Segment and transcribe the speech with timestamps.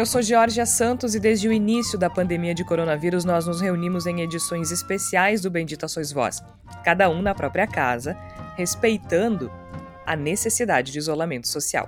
[0.00, 4.06] Eu sou Georgia Santos e desde o início da pandemia de coronavírus nós nos reunimos
[4.06, 6.42] em edições especiais do Bendita Sois Voz,
[6.82, 8.16] cada um na própria casa,
[8.56, 9.52] respeitando
[10.06, 11.86] a necessidade de isolamento social.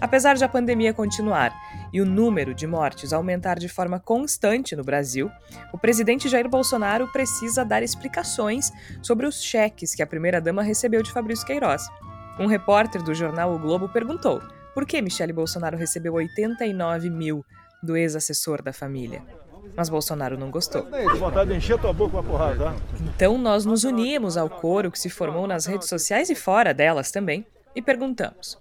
[0.00, 1.54] Apesar de a pandemia continuar
[1.92, 5.30] e o número de mortes aumentar de forma constante no Brasil,
[5.72, 11.12] o presidente Jair Bolsonaro precisa dar explicações sobre os cheques que a primeira-dama recebeu de
[11.12, 11.86] Fabrício Queiroz.
[12.36, 14.42] Um repórter do jornal O Globo perguntou
[14.74, 17.44] por que Michele Bolsonaro recebeu 89 mil
[17.82, 19.22] do ex-assessor da família?
[19.76, 20.82] Mas Bolsonaro não gostou.
[20.82, 20.98] Tá?
[23.14, 27.10] Então nós nos unimos ao coro que se formou nas redes sociais e fora delas
[27.10, 28.58] também e perguntamos: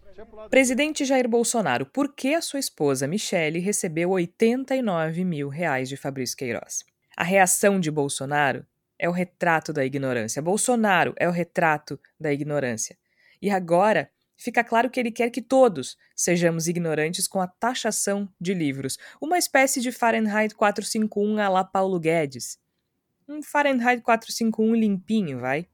[0.49, 6.37] Presidente Jair Bolsonaro, por que a sua esposa Michele recebeu 89 mil reais de Fabrício
[6.37, 6.85] Queiroz?
[7.17, 8.65] A reação de Bolsonaro
[8.97, 10.41] é o retrato da ignorância.
[10.41, 12.97] Bolsonaro é o retrato da ignorância.
[13.41, 14.09] E agora
[14.43, 19.37] fica claro que ele quer que todos sejamos ignorantes com a taxação de livros, uma
[19.37, 22.59] espécie de Fahrenheit 451 à la Paulo Guedes.
[23.27, 25.65] Um Fahrenheit 451 limpinho, vai?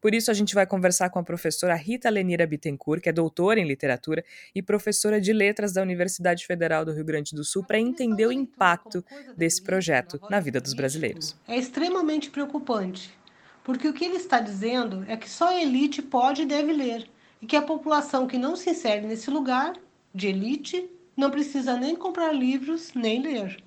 [0.00, 3.58] Por isso, a gente vai conversar com a professora Rita Lenira Bittencourt, que é doutora
[3.58, 7.80] em literatura e professora de letras da Universidade Federal do Rio Grande do Sul, para
[7.80, 9.04] entender o impacto
[9.36, 11.34] desse projeto na vida dos brasileiros.
[11.48, 13.18] É extremamente preocupante,
[13.64, 17.15] porque o que ele está dizendo é que só a elite pode e deve ler
[17.46, 19.74] e que a população que não se insere nesse lugar
[20.12, 23.62] de elite não precisa nem comprar livros nem ler.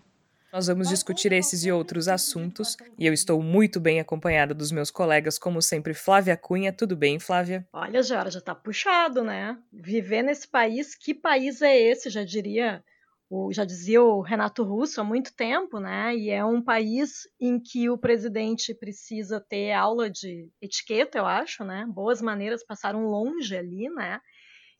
[0.51, 4.91] Nós vamos discutir esses e outros assuntos e eu estou muito bem acompanhada dos meus
[4.91, 6.73] colegas, como sempre, Flávia Cunha.
[6.73, 7.66] Tudo bem, Flávia?
[7.72, 9.57] Olha, já já tá puxado, né?
[9.72, 12.09] Viver nesse país, que país é esse?
[12.09, 12.84] Já diria
[13.29, 16.16] o, já dizia o Renato Russo há muito tempo, né?
[16.16, 21.63] E é um país em que o presidente precisa ter aula de etiqueta, eu acho,
[21.63, 21.85] né?
[21.88, 24.19] Boas maneiras passaram longe ali, né?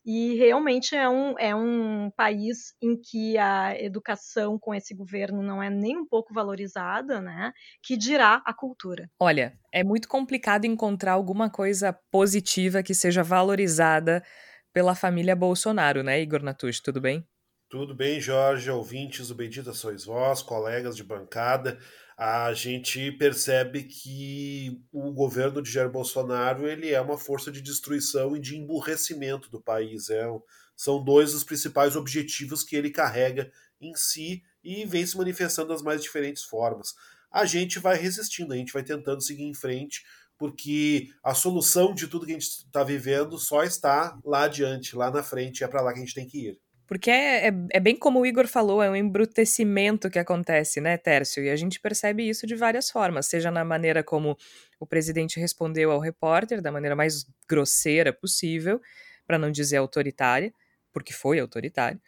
[0.04, 5.62] E realmente é um, é um país em que a educação com esse governo não
[5.62, 7.52] é nem um pouco valorizada, né?
[7.82, 9.08] Que dirá a cultura.
[9.20, 14.24] Olha, é muito complicado encontrar alguma coisa positiva que seja valorizada
[14.72, 16.80] pela família Bolsonaro, né, Igor Natush?
[16.80, 17.26] Tudo bem?
[17.70, 21.78] Tudo bem, Jorge, ouvintes do Bendita Sois Vós, colegas de bancada.
[22.18, 28.36] A gente percebe que o governo de Jair Bolsonaro ele é uma força de destruição
[28.36, 30.10] e de emburrecimento do país.
[30.10, 30.26] É,
[30.74, 35.80] são dois dos principais objetivos que ele carrega em si e vem se manifestando das
[35.80, 36.96] mais diferentes formas.
[37.30, 40.04] A gente vai resistindo, a gente vai tentando seguir em frente,
[40.36, 45.08] porque a solução de tudo que a gente está vivendo só está lá adiante, lá
[45.08, 46.69] na frente, é para lá que a gente tem que ir.
[46.90, 50.96] Porque é, é, é, bem como o Igor falou, é um embrutecimento que acontece, né,
[50.96, 51.40] Tércio?
[51.40, 54.36] E a gente percebe isso de várias formas, seja na maneira como
[54.80, 58.80] o presidente respondeu ao repórter, da maneira mais grosseira possível,
[59.24, 60.52] para não dizer autoritária,
[60.92, 62.00] porque foi autoritário,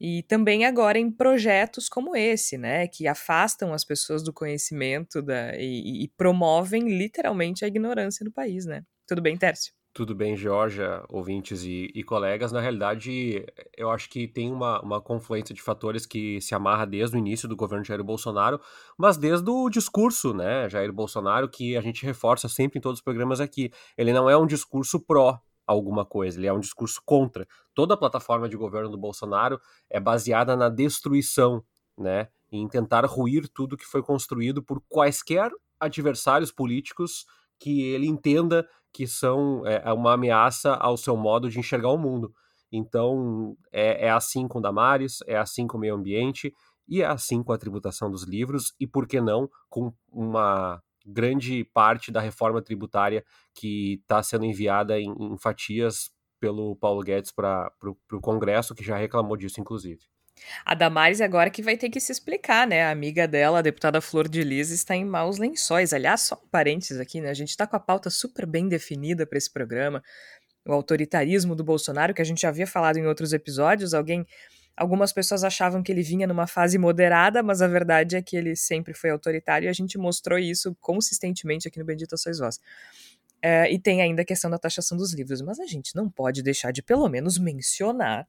[0.00, 5.56] e também agora em projetos como esse, né, que afastam as pessoas do conhecimento da,
[5.56, 8.82] e, e promovem literalmente a ignorância do país, né?
[9.06, 9.72] Tudo bem, Tércio?
[9.94, 12.50] Tudo bem, Georgia, ouvintes e, e, colegas.
[12.50, 13.46] Na realidade,
[13.76, 17.48] eu acho que tem uma, uma confluência de fatores que se amarra desde o início
[17.48, 18.60] do governo Jair Bolsonaro,
[18.98, 23.04] mas desde o discurso, né, Jair Bolsonaro, que a gente reforça sempre em todos os
[23.04, 23.70] programas aqui.
[23.96, 27.46] Ele não é um discurso pró alguma coisa, ele é um discurso contra.
[27.72, 31.62] Toda a plataforma de governo do Bolsonaro é baseada na destruição,
[31.96, 37.26] né, em tentar ruir tudo que foi construído por quaisquer adversários políticos
[37.60, 41.98] que ele entenda que são é, é, uma ameaça ao seu modo de enxergar o
[41.98, 42.32] mundo.
[42.70, 46.54] Então, é, é assim com Damares, é assim com o meio ambiente,
[46.86, 51.64] e é assim com a tributação dos livros, e por que não com uma grande
[51.64, 56.10] parte da reforma tributária que está sendo enviada em, em, fatias
[56.40, 60.00] pelo Paulo Guedes para o Congresso, que já reclamou disso, inclusive.
[60.64, 62.84] A Damares agora que vai ter que se explicar, né?
[62.84, 65.92] A amiga dela, a deputada Flor de Lis, está em maus lençóis.
[65.92, 67.30] Aliás, só um parênteses aqui, né?
[67.30, 70.02] A gente está com a pauta super bem definida para esse programa.
[70.66, 73.94] O autoritarismo do Bolsonaro, que a gente já havia falado em outros episódios.
[73.94, 74.26] Alguém,
[74.76, 78.56] algumas pessoas achavam que ele vinha numa fase moderada, mas a verdade é que ele
[78.56, 82.58] sempre foi autoritário e a gente mostrou isso consistentemente aqui no Bendita Sois Vós.
[83.42, 86.42] É, e tem ainda a questão da taxação dos livros, mas a gente não pode
[86.42, 88.26] deixar de pelo menos mencionar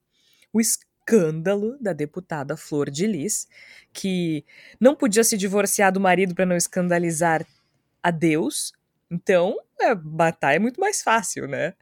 [0.52, 0.60] o
[1.06, 3.48] escândalo da deputada Flor de Lis,
[3.94, 4.44] que
[4.80, 7.46] não podia se divorciar do marido para não escandalizar
[8.02, 8.74] a Deus.
[9.10, 11.74] Então, é, matar é muito mais fácil, né?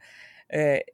[0.48, 0.84] É,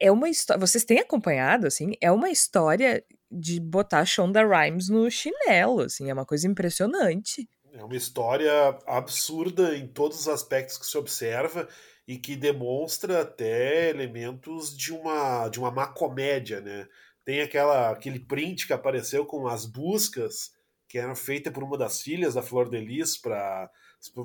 [0.00, 0.58] é uma história.
[0.60, 1.92] Vocês têm acompanhado, assim?
[2.00, 7.48] É uma história de botar Shonda Rhimes no chinelo, assim, é uma coisa impressionante.
[7.72, 8.52] É uma história
[8.86, 11.66] absurda em todos os aspectos que se observa
[12.06, 16.86] e que demonstra até elementos de uma de uma má comédia, né?
[17.24, 20.52] Tem aquela aquele print que apareceu com as buscas
[20.88, 23.70] que eram feitas por uma das filhas da Flor de Lis para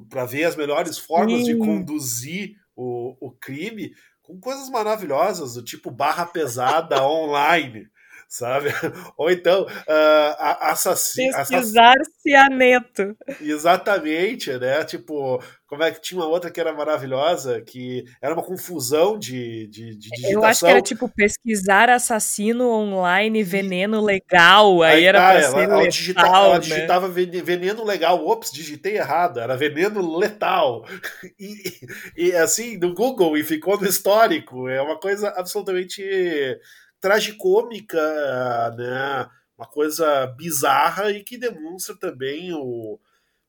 [0.09, 1.53] para ver as melhores formas Sim.
[1.53, 7.89] de conduzir o, o crime com coisas maravilhosas, do tipo barra pesada online
[8.27, 8.69] sabe?
[9.17, 11.33] Ou então, uh, assassino.
[11.33, 13.15] Pesquisar cianeto.
[13.41, 14.83] Exatamente, né?
[14.83, 19.67] Tipo, como é que tinha uma outra que era maravilhosa, que era uma confusão de,
[19.67, 20.31] de, de digitação.
[20.31, 25.39] Eu acho que era tipo pesquisar assassino online, veneno legal, aí, aí era tá, pra
[25.39, 26.59] ela, ser ela, letal, digitava, ela né?
[26.59, 30.85] digitava veneno legal, ops, digitei errado, era veneno letal.
[31.39, 31.79] E,
[32.15, 36.03] e assim, no Google, e ficou no histórico, é uma coisa absolutamente
[36.99, 37.99] tragicômica,
[38.77, 39.29] né?
[39.57, 42.99] Uma coisa bizarra e que demonstra também o,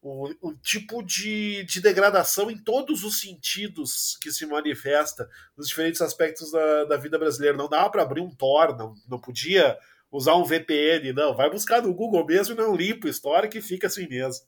[0.01, 6.01] o, o tipo de, de degradação em todos os sentidos que se manifesta nos diferentes
[6.01, 7.57] aspectos da, da vida brasileira.
[7.57, 9.77] Não dava para abrir um Tor, não, não podia
[10.11, 11.35] usar um VPN, não.
[11.35, 14.47] Vai buscar no Google mesmo e não limpa a história que fica assim mesmo.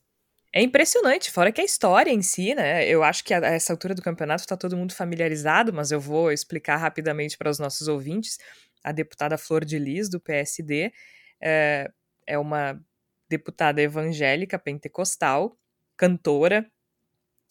[0.52, 2.84] É impressionante, fora que a história em si, né?
[2.88, 6.00] Eu acho que a, a essa altura do campeonato está todo mundo familiarizado, mas eu
[6.00, 8.36] vou explicar rapidamente para os nossos ouvintes
[8.82, 10.92] a deputada Flor de Lis, do PSD,
[11.40, 11.90] é,
[12.26, 12.80] é uma
[13.28, 15.56] deputada evangélica pentecostal,
[15.96, 16.66] cantora,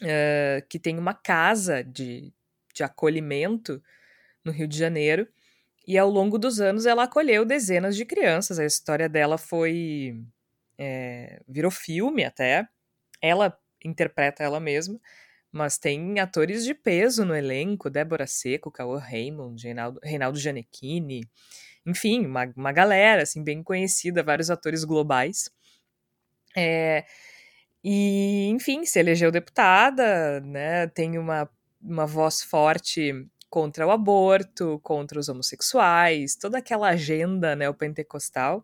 [0.04, 2.34] é, que tem uma casa de,
[2.74, 3.82] de acolhimento
[4.44, 5.28] no Rio de Janeiro.
[5.88, 8.60] E ao longo dos anos ela acolheu dezenas de crianças.
[8.60, 10.24] A história dela foi.
[10.78, 12.68] É, virou filme até.
[13.22, 15.00] Ela interpreta ela mesma,
[15.52, 20.40] mas tem atores de peso no elenco: Débora Seco, Cauã Raymond, Reinaldo, Reinaldo
[21.86, 25.50] enfim, uma, uma galera assim, bem conhecida, vários atores globais.
[26.56, 27.06] É,
[27.84, 31.50] e, enfim, se elegeu deputada, né, tem uma,
[31.82, 33.14] uma voz forte
[33.50, 38.64] contra o aborto, contra os homossexuais, toda aquela agenda neopentecostal,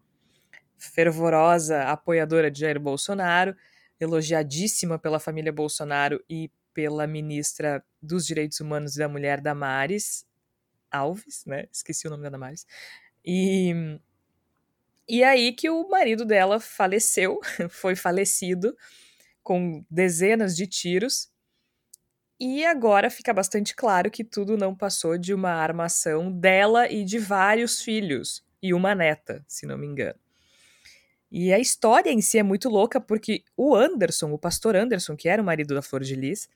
[0.78, 3.56] fervorosa apoiadora de Jair Bolsonaro,
[4.00, 10.28] elogiadíssima pela família Bolsonaro e pela ministra dos Direitos Humanos e da Mulher, Damares
[10.92, 11.68] Alves, né?
[11.72, 12.68] Esqueci o nome da Damares.
[13.26, 13.74] E,
[15.08, 17.40] e aí que o marido dela faleceu,
[17.72, 18.78] foi falecido
[19.42, 21.32] com dezenas de tiros.
[22.38, 27.18] E agora fica bastante claro que tudo não passou de uma armação dela e de
[27.18, 30.20] vários filhos e uma neta, se não me engano.
[31.32, 35.30] E a história em si é muito louca porque o Anderson, o pastor Anderson, que
[35.30, 36.50] era o marido da Flor de Lis,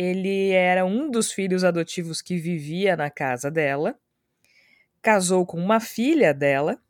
[0.00, 3.98] ele era um dos filhos adotivos que vivia na casa dela,
[5.02, 6.80] casou com uma filha dela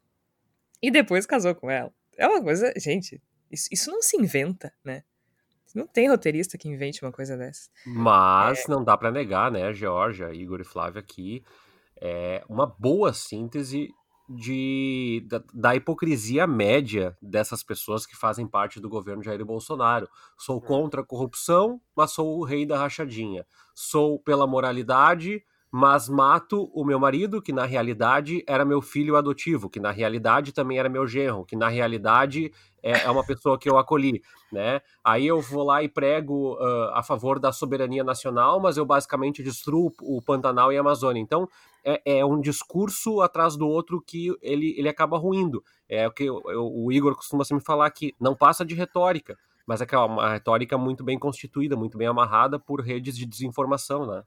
[0.80, 1.92] e depois casou com ela.
[2.16, 3.20] É uma coisa, gente,
[3.50, 5.02] isso, isso não se inventa, né?
[5.74, 7.68] Não tem roteirista que invente uma coisa dessa.
[7.84, 8.70] Mas é...
[8.70, 11.42] não dá para negar, né, Georgia, Igor e Flávia, aqui
[12.00, 13.90] é uma boa síntese
[14.32, 20.08] de, da, da, hipocrisia média dessas pessoas que fazem parte do governo Jair Bolsonaro.
[20.38, 20.60] Sou hum.
[20.60, 23.44] contra a corrupção, mas sou o rei da rachadinha.
[23.74, 29.68] Sou pela moralidade, mas mato o meu marido, que na realidade era meu filho adotivo,
[29.68, 33.68] que na realidade também era meu genro, que na realidade é, é uma pessoa que
[33.68, 34.22] eu acolhi,
[34.52, 34.80] né?
[35.02, 39.42] Aí eu vou lá e prego uh, a favor da soberania nacional, mas eu basicamente
[39.42, 41.20] destruo o Pantanal e a Amazônia.
[41.20, 41.48] Então
[41.84, 45.62] é, é um discurso atrás do outro que ele, ele acaba ruindo.
[45.88, 49.80] É o que eu, o Igor costuma sempre falar que não passa de retórica, mas
[49.80, 54.22] é, é uma retórica muito bem constituída, muito bem amarrada por redes de desinformação, né?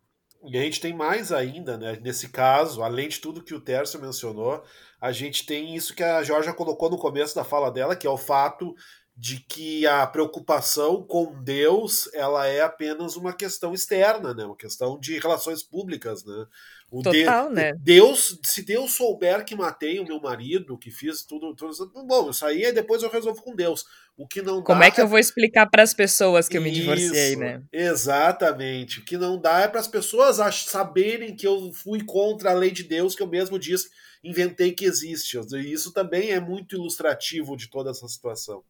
[0.45, 1.97] E a gente tem mais ainda, né?
[2.01, 4.61] Nesse caso, além de tudo que o Tércio mencionou,
[4.99, 8.09] a gente tem isso que a Georgia colocou no começo da fala dela, que é
[8.09, 8.75] o fato
[9.15, 14.43] de que a preocupação com Deus ela é apenas uma questão externa, né?
[14.43, 16.45] Uma questão de relações públicas, né?
[16.89, 17.73] O Total, de, né?
[17.79, 22.45] Deus, se Deus souber que matei o meu marido, que fiz tudo, tudo bom, isso
[22.45, 23.85] aí depois eu resolvo com Deus.
[24.17, 25.03] O que não Como é que é...
[25.03, 27.63] eu vou explicar para as pessoas que eu me divorciei, né?
[27.71, 28.99] Exatamente.
[28.99, 32.71] O que não dá é para as pessoas saberem que eu fui contra a lei
[32.71, 33.89] de Deus que eu mesmo disse,
[34.23, 35.37] inventei que existe.
[35.37, 38.63] E isso também é muito ilustrativo de toda essa situação.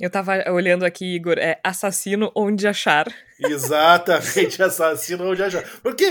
[0.00, 3.06] Eu tava olhando aqui, Igor, é assassino onde achar.
[3.38, 5.62] Exatamente, assassino onde achar.
[5.82, 6.04] Porque,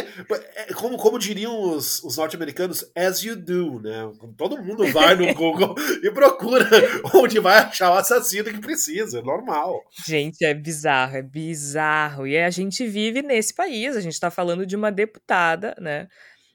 [0.56, 4.10] é, como, como diriam os, os norte-americanos, as you do, né?
[4.38, 6.70] Todo mundo vai no Google e procura
[7.14, 9.82] onde vai achar o assassino que precisa, é normal.
[10.06, 12.28] Gente, é bizarro, é bizarro.
[12.28, 16.08] E a gente vive nesse país, a gente tá falando de uma deputada, né?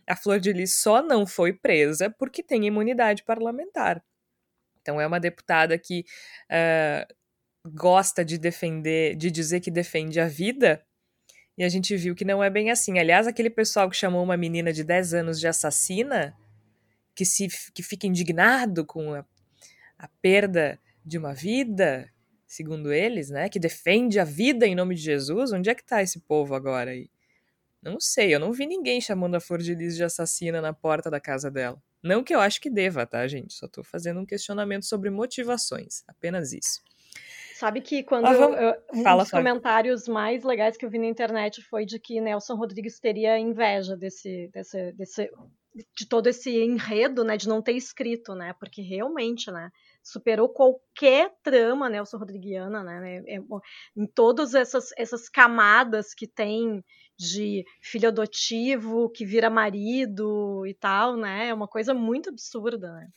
[0.09, 4.01] A Flor de Lis só não foi presa porque tem imunidade parlamentar.
[4.87, 6.05] Então é uma deputada que
[6.49, 7.15] uh,
[7.69, 10.81] gosta de defender, de dizer que defende a vida,
[11.59, 13.01] e a gente viu que não é bem assim.
[13.01, 16.37] Aliás, aquele pessoal que chamou uma menina de 10 anos de assassina,
[17.17, 19.25] que, se, que fica indignado com a,
[19.99, 22.09] a perda de uma vida,
[22.47, 26.01] segundo eles, né, que defende a vida em nome de Jesus, onde é que tá
[26.01, 27.11] esse povo agora aí?
[27.83, 31.11] Não sei, eu não vi ninguém chamando a Flor de Lis de assassina na porta
[31.11, 31.83] da casa dela.
[32.07, 33.53] Não que eu acho que deva, tá, gente?
[33.55, 36.81] Só tô fazendo um questionamento sobre motivações, apenas isso.
[37.55, 38.61] Sabe que quando ah, vamos...
[38.61, 42.21] eu, um Fala, dos comentários mais legais que eu vi na internet foi de que
[42.21, 45.31] Nelson Rodrigues teria inveja desse, desse, desse
[45.95, 49.71] de todo esse enredo, né, de não ter escrito, né, porque realmente, né,
[50.03, 53.41] superou qualquer trama Nelson Rodriguiana, né, é, é,
[53.97, 56.83] em todas essas, essas camadas que tem
[57.19, 63.09] de filho adotivo que vira marido e tal, né, é uma coisa muito absurda, né.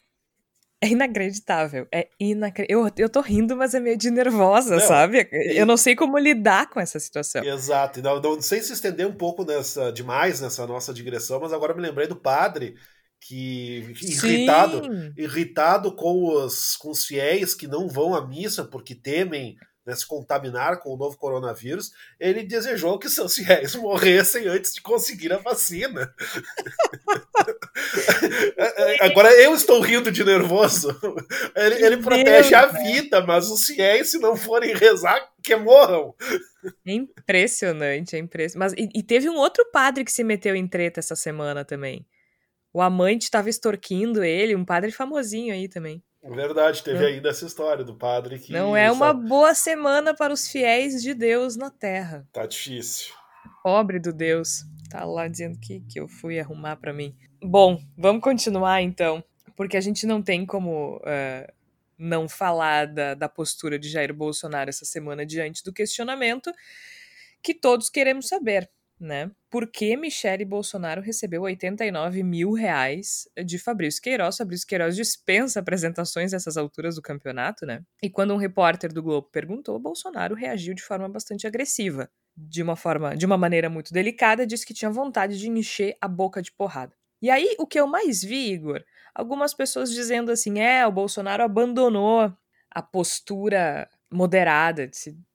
[0.82, 1.88] É inacreditável.
[1.92, 2.88] É inacreditável.
[2.88, 5.28] Eu, eu tô rindo, mas é meio de nervosa, não, sabe?
[5.32, 7.44] Eu não sei como lidar com essa situação.
[7.44, 8.02] Exato.
[8.02, 11.82] Não, não sei se estender um pouco nessa, demais nessa nossa digressão, mas agora me
[11.82, 12.76] lembrei do padre
[13.20, 15.14] que irritado, Sim.
[15.18, 19.58] irritado com os, com os fiéis que não vão à missa porque temem
[19.90, 24.82] né, se contaminar com o novo coronavírus, ele desejou que seus fiéis morressem antes de
[24.82, 26.14] conseguir a vacina.
[29.02, 30.96] Agora eu estou rindo de nervoso.
[31.56, 36.14] Ele, ele protege a vida, mas os fiéis, se não forem rezar, que morram.
[36.86, 38.74] É impressionante, é impressionante.
[38.74, 42.06] Mas, e, e teve um outro padre que se meteu em treta essa semana também.
[42.72, 46.04] O amante estava extorquindo ele, um padre famosinho aí também.
[46.22, 48.52] Verdade, teve ainda essa história do padre que.
[48.52, 52.28] Não é uma boa semana para os fiéis de Deus na terra.
[52.34, 53.14] Tá difícil.
[53.64, 54.66] Pobre do Deus.
[54.90, 57.16] Tá lá dizendo que, que eu fui arrumar para mim.
[57.42, 59.24] Bom, vamos continuar então.
[59.56, 61.54] Porque a gente não tem como uh,
[61.98, 66.52] não falar da, da postura de Jair Bolsonaro essa semana diante do questionamento
[67.42, 69.32] que todos queremos saber né?
[69.50, 74.38] Por que Michele Bolsonaro recebeu 89 mil reais de Fabrício Queiroz?
[74.38, 77.82] Fabrício Queiroz dispensa apresentações nessas alturas do campeonato, né?
[78.04, 82.10] E quando um repórter do Globo perguntou, Bolsonaro reagiu de forma bastante agressiva.
[82.36, 86.08] De uma forma, de uma maneira muito delicada, disse que tinha vontade de encher a
[86.08, 86.94] boca de porrada.
[87.22, 91.44] E aí, o que eu mais vi, Igor, algumas pessoas dizendo assim: é, o Bolsonaro
[91.44, 92.34] abandonou
[92.72, 94.90] a postura moderada.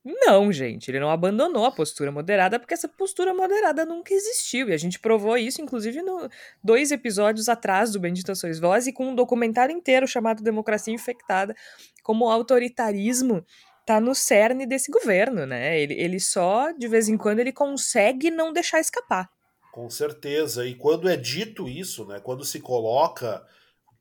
[0.04, 4.68] Não, gente, ele não abandonou a postura moderada porque essa postura moderada nunca existiu.
[4.68, 6.28] E a gente provou isso, inclusive, no
[6.62, 11.54] dois episódios atrás do Bendita Sois Voz e com um documentário inteiro chamado Democracia Infectada,
[12.02, 13.44] como o autoritarismo
[13.86, 15.78] tá no cerne desse governo, né?
[15.78, 19.28] Ele, ele só, de vez em quando, ele consegue não deixar escapar.
[19.72, 20.66] Com certeza.
[20.66, 22.18] E quando é dito isso, né?
[22.20, 23.44] Quando se coloca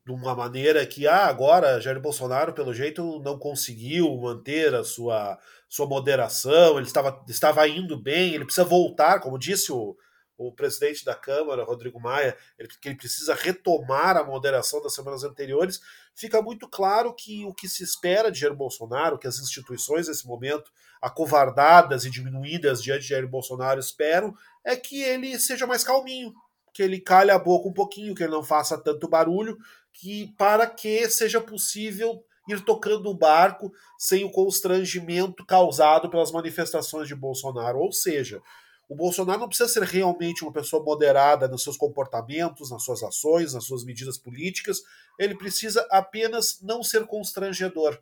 [0.04, 5.38] de uma maneira que ah, agora Jair Bolsonaro, pelo jeito, não conseguiu manter a sua,
[5.68, 9.96] sua moderação, ele estava, estava indo bem, ele precisa voltar, como disse o,
[10.36, 15.24] o presidente da Câmara, Rodrigo Maia, ele, que ele precisa retomar a moderação das semanas
[15.24, 15.80] anteriores,
[16.14, 20.26] fica muito claro que o que se espera de Jair Bolsonaro, que as instituições nesse
[20.26, 20.70] momento,
[21.00, 26.34] acovardadas e diminuídas diante de Jair Bolsonaro, esperam, é que ele seja mais calminho,
[26.74, 29.56] que ele calhe a boca um pouquinho, que ele não faça tanto barulho,
[29.92, 37.06] que para que seja possível ir tocando o barco sem o constrangimento causado pelas manifestações
[37.06, 37.78] de Bolsonaro.
[37.78, 38.42] Ou seja,
[38.88, 43.54] o Bolsonaro não precisa ser realmente uma pessoa moderada nos seus comportamentos, nas suas ações,
[43.54, 44.82] nas suas medidas políticas.
[45.18, 47.98] Ele precisa apenas não ser constrangedor.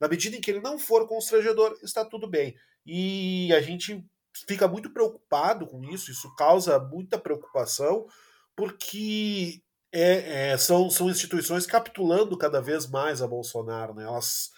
[0.00, 2.54] Na medida em que ele não for constrangedor, está tudo bem.
[2.84, 4.04] E a gente
[4.46, 8.06] fica muito preocupado com isso, isso causa muita preocupação,
[8.54, 9.62] porque
[9.92, 13.94] é, é, são, são instituições capitulando cada vez mais a Bolsonaro.
[13.94, 14.04] Né?
[14.04, 14.50] Elas,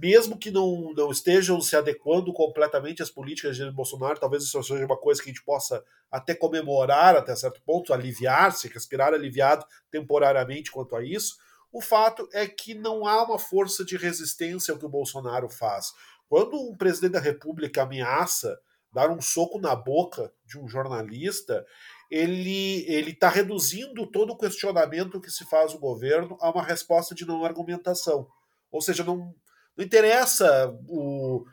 [0.00, 4.86] mesmo que não, não estejam se adequando completamente às políticas de Bolsonaro, talvez isso seja
[4.86, 10.70] uma coisa que a gente possa até comemorar até certo ponto, aliviar-se, respirar aliviado temporariamente
[10.70, 11.36] quanto a isso.
[11.72, 15.92] O fato é que não há uma força de resistência ao que o Bolsonaro faz.
[16.28, 18.58] Quando um presidente da República ameaça
[18.96, 21.66] dar um soco na boca de um jornalista,
[22.10, 27.14] ele ele está reduzindo todo o questionamento que se faz o governo a uma resposta
[27.14, 28.26] de não argumentação.
[28.72, 29.34] Ou seja, não,
[29.76, 31.44] Não interessa o,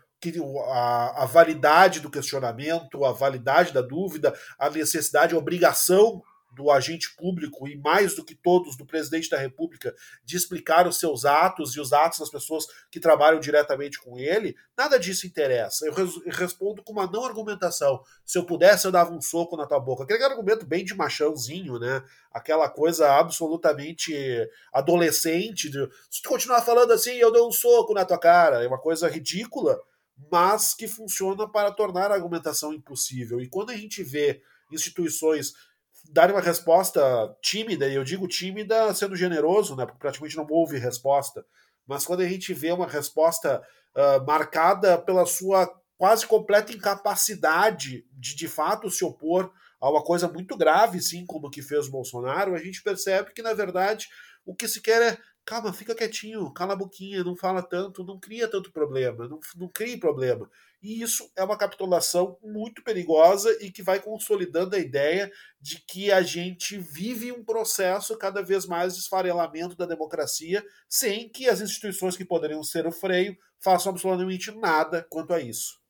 [0.69, 6.23] a, a validade do questionamento, a validade da dúvida, a necessidade, a obrigação
[6.55, 9.93] do agente público e mais do que todos do presidente da República
[10.23, 14.55] de explicar os seus atos e os atos das pessoas que trabalham diretamente com ele,
[14.77, 15.85] nada disso interessa.
[15.85, 18.01] Eu, res, eu respondo com uma não argumentação.
[18.25, 20.03] Se eu pudesse, eu dava um soco na tua boca.
[20.03, 22.03] Aquele argumento bem de machãozinho, né?
[22.31, 24.13] Aquela coisa absolutamente
[24.71, 25.69] adolescente.
[25.69, 28.63] De, se tu continuar falando assim, eu dou um soco na tua cara.
[28.63, 29.79] É uma coisa ridícula,
[30.31, 33.41] mas que funciona para tornar a argumentação impossível.
[33.41, 34.41] E quando a gente vê
[34.71, 35.53] instituições
[36.11, 37.01] dar uma resposta
[37.41, 41.45] tímida, e eu digo tímida sendo generoso, né, porque praticamente não houve resposta,
[41.87, 43.61] mas quando a gente vê uma resposta
[43.95, 50.27] uh, marcada pela sua quase completa incapacidade de de fato se opor a uma coisa
[50.27, 54.07] muito grave, sim, como que fez o Bolsonaro, a gente percebe que, na verdade,
[54.45, 58.17] o que se quer é calma, fica quietinho, cala a boquinha, não fala tanto, não
[58.19, 60.49] cria tanto problema, não, não crie problema.
[60.83, 66.11] E isso é uma capitulação muito perigosa e que vai consolidando a ideia de que
[66.11, 71.61] a gente vive um processo cada vez mais de esfarelamento da democracia, sem que as
[71.61, 75.81] instituições que poderiam ser o freio façam absolutamente nada quanto a isso.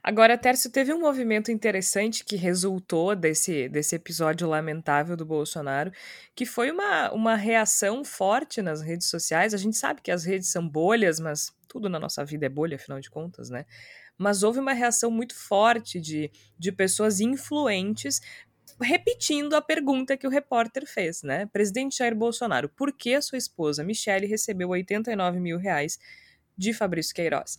[0.00, 5.90] Agora, Tércio, teve um movimento interessante que resultou desse, desse episódio lamentável do Bolsonaro,
[6.36, 9.52] que foi uma, uma reação forte nas redes sociais.
[9.52, 12.76] A gente sabe que as redes são bolhas, mas tudo na nossa vida é bolha,
[12.76, 13.66] afinal de contas, né?
[14.20, 18.20] Mas houve uma reação muito forte de, de pessoas influentes
[18.78, 21.46] repetindo a pergunta que o repórter fez, né?
[21.46, 25.98] Presidente Jair Bolsonaro, por que a sua esposa Michele recebeu 89 mil reais
[26.56, 27.58] de Fabrício Queiroz?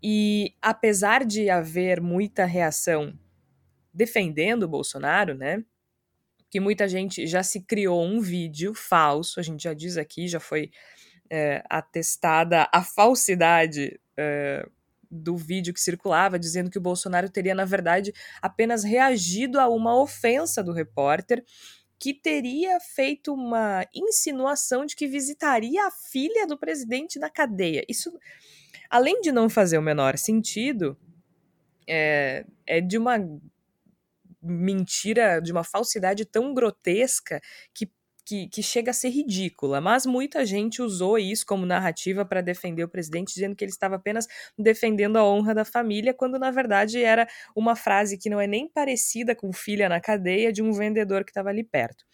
[0.00, 3.12] E apesar de haver muita reação
[3.92, 5.64] defendendo o Bolsonaro, né?
[6.48, 10.38] Que muita gente já se criou um vídeo falso, a gente já diz aqui, já
[10.38, 10.70] foi
[11.28, 14.66] é, atestada a falsidade é,
[15.16, 20.00] do vídeo que circulava dizendo que o Bolsonaro teria, na verdade, apenas reagido a uma
[20.00, 21.44] ofensa do repórter
[21.98, 27.84] que teria feito uma insinuação de que visitaria a filha do presidente na cadeia.
[27.88, 28.12] Isso,
[28.90, 30.96] além de não fazer o menor sentido,
[31.88, 33.16] é, é de uma
[34.42, 37.40] mentira, de uma falsidade tão grotesca
[37.72, 37.90] que
[38.26, 42.82] que, que chega a ser ridícula, mas muita gente usou isso como narrativa para defender
[42.82, 44.26] o presidente, dizendo que ele estava apenas
[44.58, 48.68] defendendo a honra da família, quando na verdade era uma frase que não é nem
[48.68, 52.04] parecida com filha na cadeia de um vendedor que estava ali perto.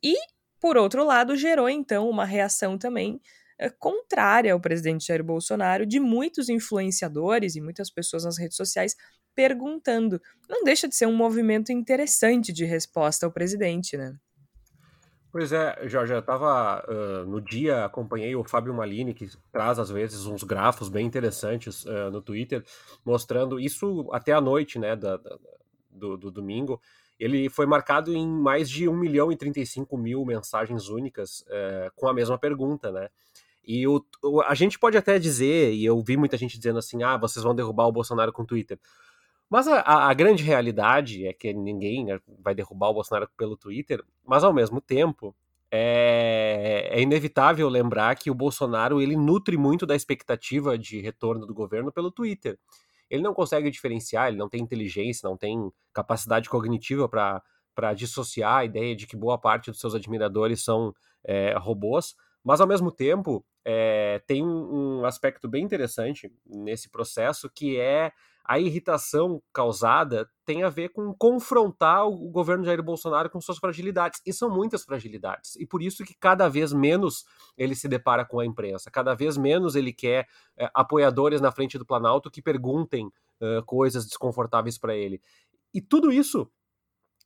[0.00, 0.14] E,
[0.60, 3.20] por outro lado, gerou então uma reação também
[3.58, 8.96] é, contrária ao presidente Jair Bolsonaro de muitos influenciadores e muitas pessoas nas redes sociais
[9.34, 10.20] perguntando.
[10.48, 14.14] Não deixa de ser um movimento interessante de resposta ao presidente, né?
[15.32, 19.88] Pois é, Jorge, eu estava uh, no dia, acompanhei o Fábio Malini, que traz às
[19.88, 22.62] vezes uns grafos bem interessantes uh, no Twitter,
[23.02, 25.38] mostrando isso até a noite, né, da, da,
[25.90, 26.78] do, do, domingo.
[27.18, 32.08] Ele foi marcado em mais de 1 milhão e 35 mil mensagens únicas uh, com
[32.08, 33.08] a mesma pergunta, né?
[33.64, 34.04] E o,
[34.44, 37.54] a gente pode até dizer, e eu vi muita gente dizendo assim, ah, vocês vão
[37.54, 38.78] derrubar o Bolsonaro com o Twitter.
[39.52, 44.02] Mas a, a, grande realidade é que ninguém né, vai derrubar o Bolsonaro pelo Twitter,
[44.24, 45.36] mas ao mesmo tempo
[45.70, 51.52] é, é, inevitável lembrar que o Bolsonaro ele nutre muito da expectativa de retorno do
[51.52, 52.58] governo pelo Twitter.
[53.10, 58.64] Ele não consegue diferenciar, ele não tem inteligência, não tem capacidade cognitiva para dissociar a
[58.64, 63.44] ideia de que boa parte dos seus admiradores são é, robôs, mas ao mesmo tempo
[63.66, 68.12] é, tem um, um aspecto bem interessante nesse processo que é
[68.44, 74.20] a irritação causada tem a ver com confrontar o governo Jair Bolsonaro com suas fragilidades.
[74.26, 75.56] E são muitas fragilidades.
[75.56, 77.24] E por isso que cada vez menos
[77.56, 80.26] ele se depara com a imprensa, cada vez menos ele quer
[80.56, 83.10] é, apoiadores na frente do Planalto que perguntem
[83.66, 85.20] coisas desconfortáveis para ele.
[85.74, 86.50] E tudo isso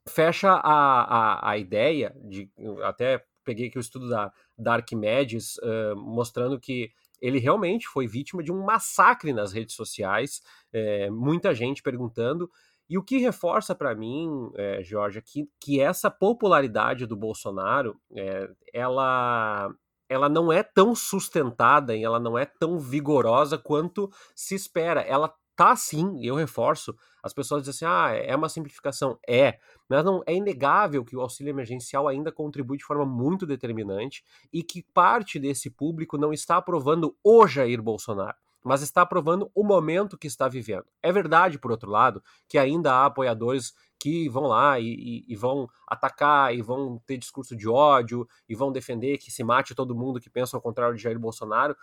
[0.09, 1.03] fecha a,
[1.43, 2.51] a, a ideia de.
[2.85, 5.57] Até peguei aqui o estudo da, da Arquimedes,
[5.97, 6.91] mostrando que
[7.27, 10.41] ele realmente foi vítima de um massacre nas redes sociais,
[10.73, 12.49] é, muita gente perguntando.
[12.89, 18.49] E o que reforça para mim, é, Jorge, que, que essa popularidade do Bolsonaro, é,
[18.73, 19.75] ela,
[20.09, 25.01] ela não é tão sustentada e ela não é tão vigorosa quanto se espera.
[25.01, 26.95] Ela tá sim, eu reforço.
[27.23, 29.19] As pessoas dizem assim: ah, é uma simplificação.
[29.27, 34.23] É, mas não é inegável que o auxílio emergencial ainda contribui de forma muito determinante
[34.53, 38.37] e que parte desse público não está aprovando o Jair Bolsonaro.
[38.63, 40.87] Mas está aprovando o momento que está vivendo.
[41.01, 45.37] É verdade, por outro lado, que ainda há apoiadores que vão lá e, e, e,
[45.37, 49.95] vão atacar e vão ter discurso de ódio e vão defender que se mate todo
[49.95, 51.77] mundo que pensa ao contrário de Jair Bolsonaro.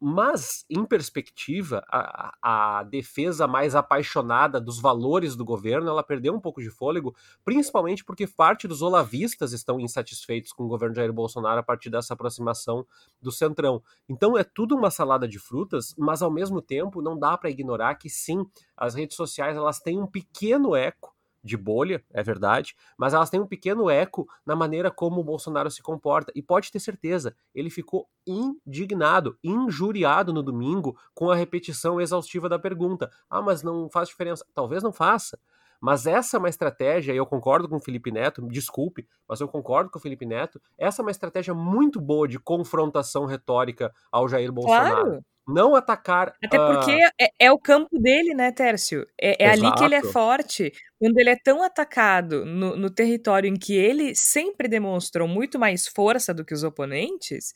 [0.00, 6.40] Mas, em perspectiva, a, a, defesa mais apaixonada dos valores do governo, ela perdeu um
[6.40, 11.60] pouco de fôlego, principalmente porque parte dos olavistas estão insatisfeitos com o governo Jair Bolsonaro
[11.60, 12.86] a partir dessa aproximação
[13.22, 13.82] do Centrão.
[14.06, 17.94] Então é tudo uma salada de frutas, mas ao mesmo tempo não dá para ignorar
[17.94, 18.44] que sim,
[18.76, 21.15] as redes sociais elas têm um pequeno eco
[21.46, 25.70] de bolha, é verdade, mas elas têm um pequeno eco na maneira como o Bolsonaro
[25.70, 26.32] se comporta.
[26.34, 32.58] E pode ter certeza, ele ficou indignado, injuriado no domingo com a repetição exaustiva da
[32.58, 33.10] pergunta.
[33.30, 34.44] Ah, mas não faz diferença.
[34.52, 35.38] Talvez não faça.
[35.80, 39.46] Mas essa é uma estratégia, e eu concordo com o Felipe Neto, desculpe, mas eu
[39.46, 44.26] concordo com o Felipe Neto, essa é uma estratégia muito boa de confrontação retórica ao
[44.26, 45.04] Jair Bolsonaro.
[45.04, 46.34] Claro não atacar.
[46.42, 47.10] Até porque uh...
[47.20, 49.06] é, é, o campo dele, né, Tércio?
[49.20, 50.72] É, é ali que ele é forte.
[50.98, 55.86] Quando ele é tão atacado no, no, território em que ele sempre demonstrou muito mais
[55.86, 57.54] força do que os oponentes,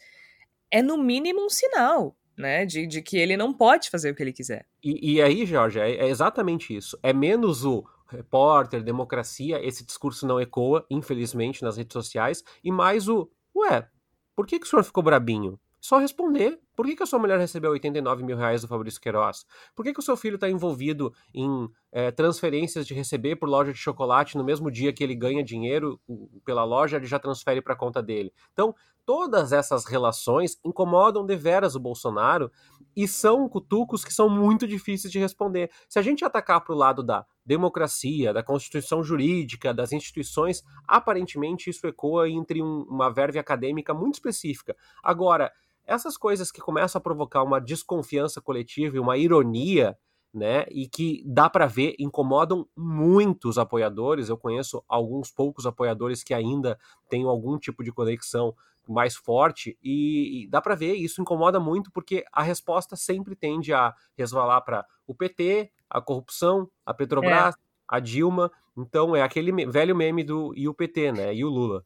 [0.71, 2.17] é no mínimo um sinal.
[2.39, 4.65] Né, de, de que ele não pode fazer o que ele quiser.
[4.83, 6.99] E, e aí, Jorge, é, é exatamente isso.
[7.03, 13.09] É menos o repórter, democracia, esse discurso não ecoa, infelizmente, nas redes sociais, e mais
[13.09, 13.87] o, ué,
[14.35, 15.61] por que, que o senhor ficou brabinho?
[15.81, 16.61] Só responder.
[16.77, 19.45] Por que, que a sua mulher recebeu 89 mil reais do Fabrício Queiroz?
[19.75, 23.73] Por que, que o seu filho está envolvido em é, transferências de receber por loja
[23.73, 26.01] de chocolate no mesmo dia que ele ganha dinheiro
[26.45, 28.33] pela loja, ele já transfere para a conta dele?
[28.53, 32.51] Então, todas essas relações incomodam deveras o Bolsonaro
[32.95, 35.71] e são cutucos que são muito difíceis de responder.
[35.89, 41.71] Se a gente atacar para o lado da democracia, da constituição jurídica, das instituições, aparentemente
[41.71, 44.77] isso ecoa entre um, uma verve acadêmica muito específica.
[45.03, 45.51] Agora,
[45.91, 49.99] essas coisas que começam a provocar uma desconfiança coletiva e uma ironia,
[50.33, 54.29] né, e que dá para ver incomodam muitos apoiadores.
[54.29, 58.55] Eu conheço alguns poucos apoiadores que ainda têm algum tipo de conexão
[58.89, 63.73] mais forte e, e dá para ver isso incomoda muito porque a resposta sempre tende
[63.73, 67.59] a resvalar para o PT, a corrupção, a Petrobras, é.
[67.89, 68.51] a Dilma.
[68.77, 71.35] Então é aquele velho meme do e o PT, né?
[71.35, 71.85] E o Lula.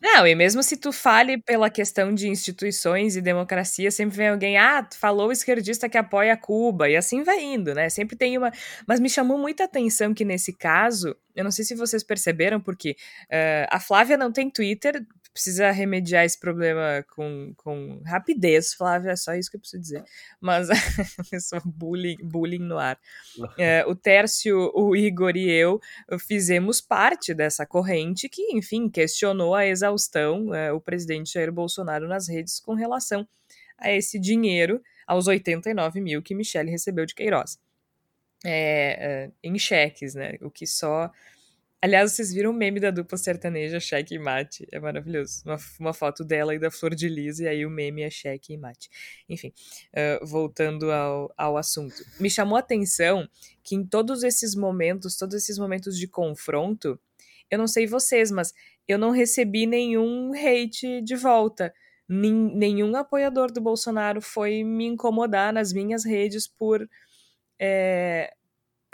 [0.00, 4.56] Não, e mesmo se tu fale pela questão de instituições e democracia, sempre vem alguém,
[4.58, 7.88] ah, falou o esquerdista que apoia Cuba, e assim vai indo, né?
[7.88, 8.50] Sempre tem uma.
[8.86, 12.96] Mas me chamou muita atenção que nesse caso, eu não sei se vocês perceberam, porque
[13.24, 15.04] uh, a Flávia não tem Twitter,
[15.36, 20.04] precisa remediar esse problema com, com rapidez, Flávia, é só isso que eu preciso dizer.
[20.40, 20.68] Mas
[21.62, 22.98] bullying, bullying no ar.
[23.58, 25.80] É, o Tércio, o Igor e eu
[26.18, 32.28] fizemos parte dessa corrente que, enfim, questionou a exaustão é, o presidente Jair Bolsonaro nas
[32.28, 33.26] redes com relação
[33.78, 37.58] a esse dinheiro, aos 89 mil que Michele recebeu de Queiroz.
[38.44, 40.34] É, é, em cheques, né?
[40.40, 41.10] O que só
[41.86, 44.66] Aliás, vocês viram o meme da dupla sertaneja Cheque e Mate?
[44.72, 45.44] É maravilhoso.
[45.46, 48.54] Uma, uma foto dela e da Flor de Lis, e aí o meme é Cheque
[48.54, 48.90] e Mate.
[49.28, 49.52] Enfim,
[49.92, 51.94] uh, voltando ao, ao assunto.
[52.18, 53.28] Me chamou a atenção
[53.62, 56.98] que em todos esses momentos, todos esses momentos de confronto,
[57.48, 58.52] eu não sei vocês, mas
[58.88, 61.72] eu não recebi nenhum hate de volta.
[62.08, 66.84] nenhum apoiador do Bolsonaro foi me incomodar nas minhas redes por.
[67.60, 68.34] É,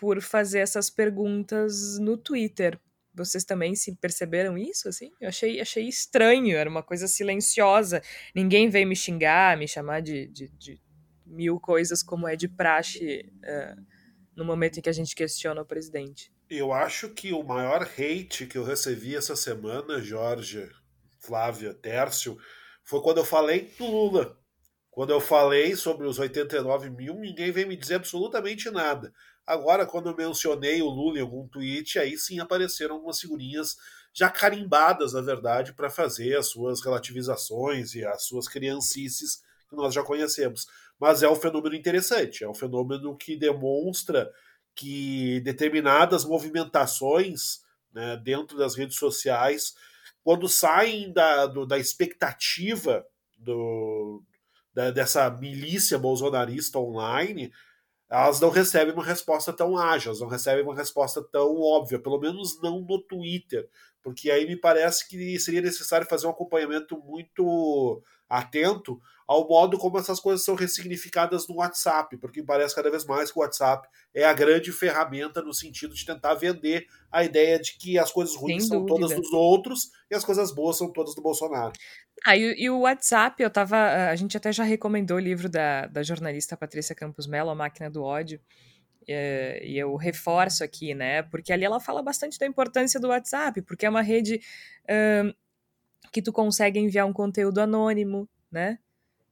[0.03, 2.77] por fazer essas perguntas no Twitter.
[3.15, 5.13] Vocês também se perceberam isso, assim?
[5.21, 8.03] Eu achei, achei estranho, era uma coisa silenciosa.
[8.35, 10.83] Ninguém veio me xingar, me chamar de, de, de
[11.25, 13.81] mil coisas como é de praxe uh,
[14.35, 16.33] no momento em que a gente questiona o presidente.
[16.51, 20.69] Eu acho que o maior hate que eu recebi essa semana, Jorge,
[21.21, 22.37] Flávia, Tércio,
[22.83, 24.37] foi quando eu falei do Lula.
[24.91, 29.11] Quando eu falei sobre os 89 mil, ninguém veio me dizer absolutamente nada.
[29.47, 33.77] Agora, quando eu mencionei o Lula em algum tweet, aí sim apareceram algumas figurinhas
[34.15, 39.95] já carimbadas, na verdade, para fazer as suas relativizações e as suas criancices que nós
[39.95, 40.67] já conhecemos.
[41.01, 44.31] Mas é um fenômeno interessante, é um fenômeno que demonstra
[44.75, 47.61] que determinadas movimentações
[47.93, 49.75] né, dentro das redes sociais,
[50.23, 53.05] quando saem da, do, da expectativa
[53.37, 54.23] do,
[54.73, 57.53] da, dessa milícia bolsonarista online,
[58.13, 62.21] elas não recebem uma resposta tão ágil, elas não recebem uma resposta tão óbvia, pelo
[62.21, 63.67] menos não no Twitter,
[64.03, 69.99] porque aí me parece que seria necessário fazer um acompanhamento muito atento ao modo como
[69.99, 74.25] essas coisas são ressignificadas no WhatsApp, porque parece cada vez mais que o WhatsApp é
[74.25, 78.67] a grande ferramenta no sentido de tentar vender a ideia de que as coisas ruins
[78.67, 81.73] são todas dos outros e as coisas boas são todas do Bolsonaro.
[82.25, 83.77] Ah, e, e, o WhatsApp, eu tava.
[84.11, 87.91] A gente até já recomendou o livro da, da jornalista Patrícia Campos Mello, A Máquina
[87.91, 88.41] do Ódio.
[89.09, 91.23] É, e eu reforço aqui, né?
[91.25, 94.41] Porque ali ela fala bastante da importância do WhatsApp, porque é uma rede
[96.13, 98.79] que tu consegue enviar um conteúdo anônimo, né?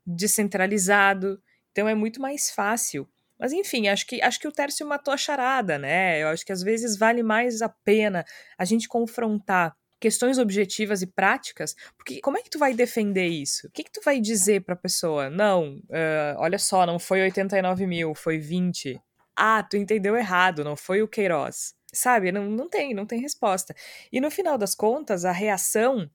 [0.06, 3.08] Descentralizado Então é muito mais fácil.
[3.38, 6.22] Mas enfim, acho que acho que o Tércio matou a charada, né?
[6.22, 8.24] Eu acho que às vezes vale mais a pena
[8.58, 13.66] a gente confrontar questões objetivas e práticas, porque como é que tu vai defender isso?
[13.66, 15.28] O que, que tu vai dizer para a pessoa?
[15.28, 19.00] Não, uh, olha só, não foi 89 mil, foi 20.
[19.36, 21.74] Ah, tu entendeu errado, não foi o Queiroz.
[21.92, 23.74] Sabe, não, não tem, não tem resposta.
[24.10, 26.10] E no final das contas, a reação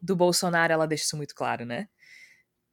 [0.00, 1.88] do Bolsonaro, ela deixa isso muito claro, né?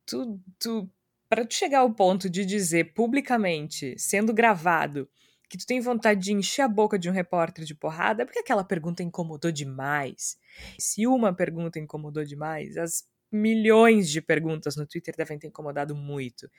[0.06, 0.90] Tu, tu,
[1.28, 5.10] para tu chegar ao ponto de dizer publicamente, sendo gravado,
[5.50, 8.40] que tu tem vontade de encher a boca de um repórter de porrada, é porque
[8.40, 10.38] aquela pergunta incomodou demais.
[10.78, 16.50] Se uma pergunta incomodou demais, as milhões de perguntas no Twitter devem ter incomodado muito.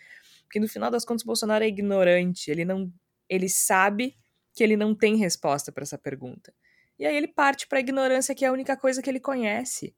[0.45, 2.93] Porque no final das contas, o Bolsonaro é ignorante, ele não
[3.29, 4.17] ele sabe
[4.53, 6.53] que ele não tem resposta para essa pergunta.
[6.99, 9.95] E aí ele parte para a ignorância, que é a única coisa que ele conhece.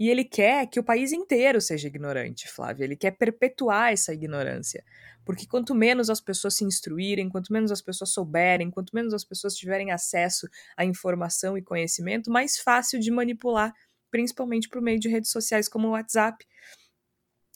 [0.00, 2.84] E ele quer que o país inteiro seja ignorante, Flávia.
[2.84, 4.82] Ele quer perpetuar essa ignorância.
[5.26, 9.22] Porque quanto menos as pessoas se instruírem, quanto menos as pessoas souberem, quanto menos as
[9.22, 13.74] pessoas tiverem acesso à informação e conhecimento, mais fácil de manipular,
[14.10, 16.46] principalmente por meio de redes sociais como o WhatsApp.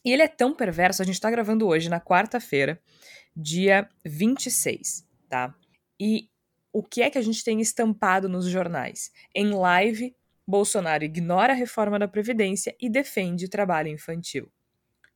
[0.04, 2.78] E ele é tão perverso, a gente está gravando hoje, na quarta-feira,
[3.34, 5.54] dia 26, tá?
[5.98, 6.28] E
[6.70, 9.10] o que é que a gente tem estampado nos jornais?
[9.34, 10.14] Em live,
[10.46, 14.50] Bolsonaro ignora a reforma da Previdência e defende trabalho infantil.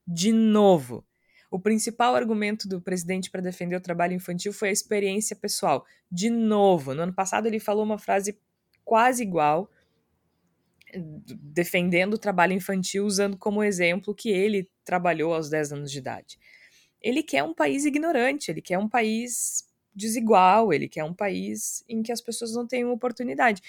[0.05, 1.05] De novo,
[1.51, 5.85] o principal argumento do presidente para defender o trabalho infantil foi a experiência pessoal.
[6.11, 8.39] De novo, no ano passado ele falou uma frase
[8.83, 9.69] quase igual,
[10.93, 16.39] defendendo o trabalho infantil, usando como exemplo que ele trabalhou aos 10 anos de idade.
[17.01, 22.01] Ele quer um país ignorante, ele quer um país desigual, ele quer um país em
[22.01, 23.61] que as pessoas não tenham oportunidade.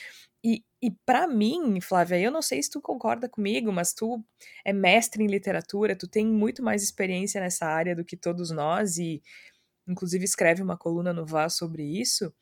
[0.82, 4.24] E, para mim, Flávia, eu não sei se tu concorda comigo, mas tu
[4.64, 8.96] é mestre em literatura, tu tem muito mais experiência nessa área do que todos nós
[8.96, 9.22] e
[9.86, 12.32] inclusive escreve uma coluna no VAR sobre isso.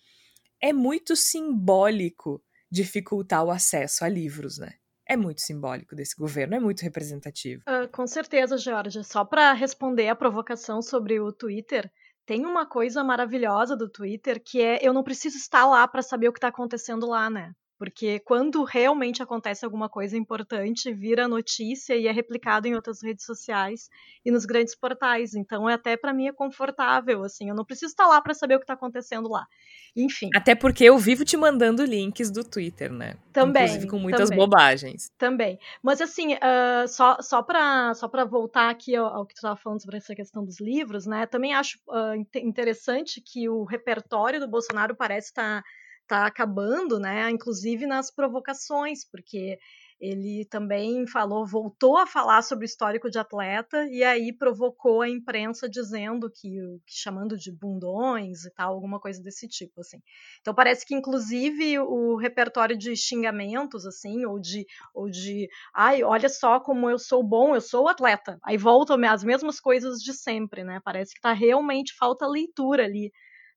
[0.60, 4.74] É muito simbólico dificultar o acesso a livros, né?
[5.08, 7.62] É muito simbólico desse governo, é muito representativo.
[7.66, 9.02] Uh, com certeza, Georgia.
[9.02, 11.90] Só para responder a provocação sobre o Twitter,
[12.26, 16.28] tem uma coisa maravilhosa do Twitter que é eu não preciso estar lá para saber
[16.28, 17.52] o que está acontecendo lá, né?
[17.78, 23.24] Porque quando realmente acontece alguma coisa importante, vira notícia e é replicado em outras redes
[23.24, 23.88] sociais
[24.24, 25.34] e nos grandes portais.
[25.34, 28.56] Então, é até para mim é confortável, assim, eu não preciso estar lá para saber
[28.56, 29.46] o que está acontecendo lá.
[29.94, 30.28] Enfim.
[30.34, 33.14] Até porque eu vivo te mandando links do Twitter, né?
[33.32, 33.64] Também.
[33.64, 35.12] Inclusive com muitas também, bobagens.
[35.16, 35.58] Também.
[35.82, 39.80] Mas assim, uh, só, só para só voltar aqui ao, ao que tu estava falando
[39.80, 41.26] sobre essa questão dos livros, né?
[41.26, 45.62] Também acho uh, interessante que o repertório do Bolsonaro parece estar.
[45.62, 45.68] Tá
[46.08, 47.30] tá acabando, né?
[47.30, 49.58] Inclusive nas provocações, porque
[50.00, 55.08] ele também falou, voltou a falar sobre o histórico de atleta e aí provocou a
[55.08, 56.50] imprensa dizendo que,
[56.86, 60.00] que, chamando de bundões e tal, alguma coisa desse tipo, assim.
[60.40, 66.28] Então parece que inclusive o repertório de xingamentos, assim, ou de, ou de, ai, olha
[66.28, 68.38] só como eu sou bom, eu sou atleta.
[68.44, 70.80] Aí voltam as mesmas coisas de sempre, né?
[70.84, 73.10] Parece que tá realmente falta leitura ali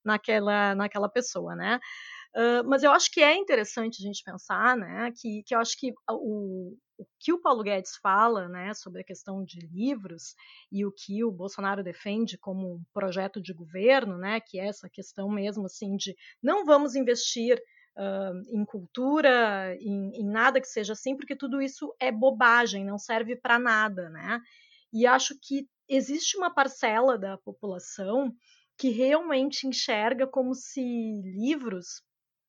[0.03, 1.79] naquela, naquela pessoa, né?
[2.65, 5.91] Mas eu acho que é interessante a gente pensar, né, que, que eu acho que
[6.09, 10.33] o, o que o Paulo Guedes fala, né, sobre a questão de livros
[10.71, 14.89] e o que o Bolsonaro defende como um projeto de governo, né, que é essa
[14.89, 17.61] questão mesmo, assim, de não vamos investir
[17.93, 22.97] Uh, em cultura, em, em, nada que seja assim, porque tudo isso é bobagem, não
[22.97, 24.39] serve para nada, né?
[24.93, 28.33] E acho que existe uma parcela da população
[28.77, 32.01] que realmente enxerga como se livros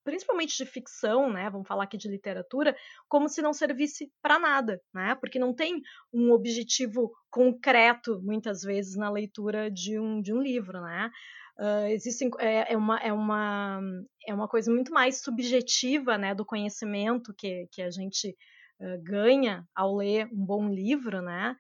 [0.05, 2.77] principalmente de ficção, né, vamos falar aqui de literatura,
[3.09, 5.81] como se não servisse para nada, né, porque não tem
[6.13, 11.11] um objetivo concreto, muitas vezes, na leitura de um, de um livro, né.
[11.59, 13.81] Uh, existem, é, é, uma, é, uma,
[14.27, 18.35] é uma coisa muito mais subjetiva, né, do conhecimento que, que a gente
[18.81, 21.55] uh, ganha ao ler um bom livro, né,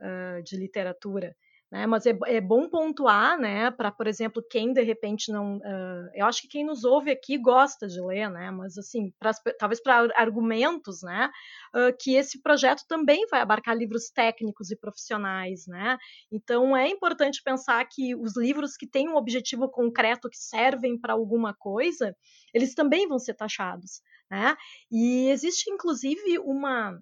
[0.00, 1.34] uh, de literatura.
[1.76, 1.86] Né?
[1.86, 5.58] Mas é, é, bom pontuar, né, para, por exemplo, quem de repente não.
[5.58, 9.32] Uh, eu acho que quem nos ouve aqui gosta de ler, né, mas assim, pra,
[9.58, 11.30] talvez para argumentos, né,
[11.74, 15.98] uh, que esse projeto também vai abarcar livros técnicos e profissionais, né.
[16.32, 21.12] Então é importante pensar que os livros que têm um objetivo concreto, que servem para
[21.12, 22.16] alguma coisa,
[22.54, 24.56] eles também vão ser taxados, né.
[24.90, 26.98] E existe inclusive uma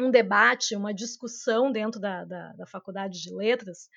[0.00, 3.88] um debate, uma discussão dentro da, da, da faculdade de letras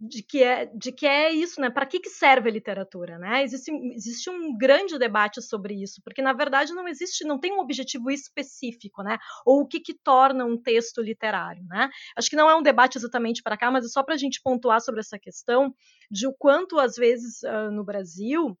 [0.00, 1.70] de que é de que é isso, né?
[1.70, 3.42] Para que, que serve a literatura, né?
[3.42, 7.60] Existe, existe um grande debate sobre isso, porque na verdade não existe, não tem um
[7.60, 9.18] objetivo específico, né?
[9.44, 11.88] Ou o que, que torna um texto literário, né?
[12.16, 14.40] Acho que não é um debate exatamente para cá, mas é só para a gente
[14.42, 15.74] pontuar sobre essa questão
[16.10, 17.40] de o quanto às vezes
[17.72, 18.56] no Brasil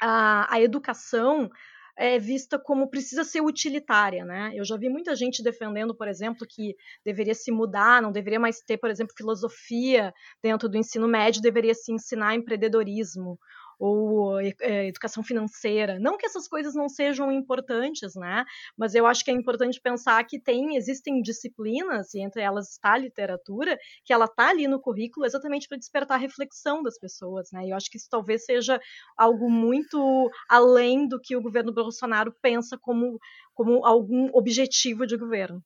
[0.00, 1.50] a, a educação
[1.96, 4.52] é vista como precisa ser utilitária, né?
[4.54, 6.74] Eu já vi muita gente defendendo, por exemplo, que
[7.04, 11.74] deveria se mudar, não deveria mais ter, por exemplo, filosofia dentro do ensino médio, deveria
[11.74, 13.38] se ensinar empreendedorismo
[13.78, 15.98] ou é, educação financeira.
[15.98, 18.44] Não que essas coisas não sejam importantes, né?
[18.76, 22.92] Mas eu acho que é importante pensar que tem, existem disciplinas, e entre elas está
[22.92, 27.50] a literatura, que ela está ali no currículo exatamente para despertar a reflexão das pessoas,
[27.52, 27.64] né?
[27.66, 28.80] E eu acho que isso talvez seja
[29.16, 33.18] algo muito além do que o governo Bolsonaro pensa como,
[33.54, 35.62] como algum objetivo de governo.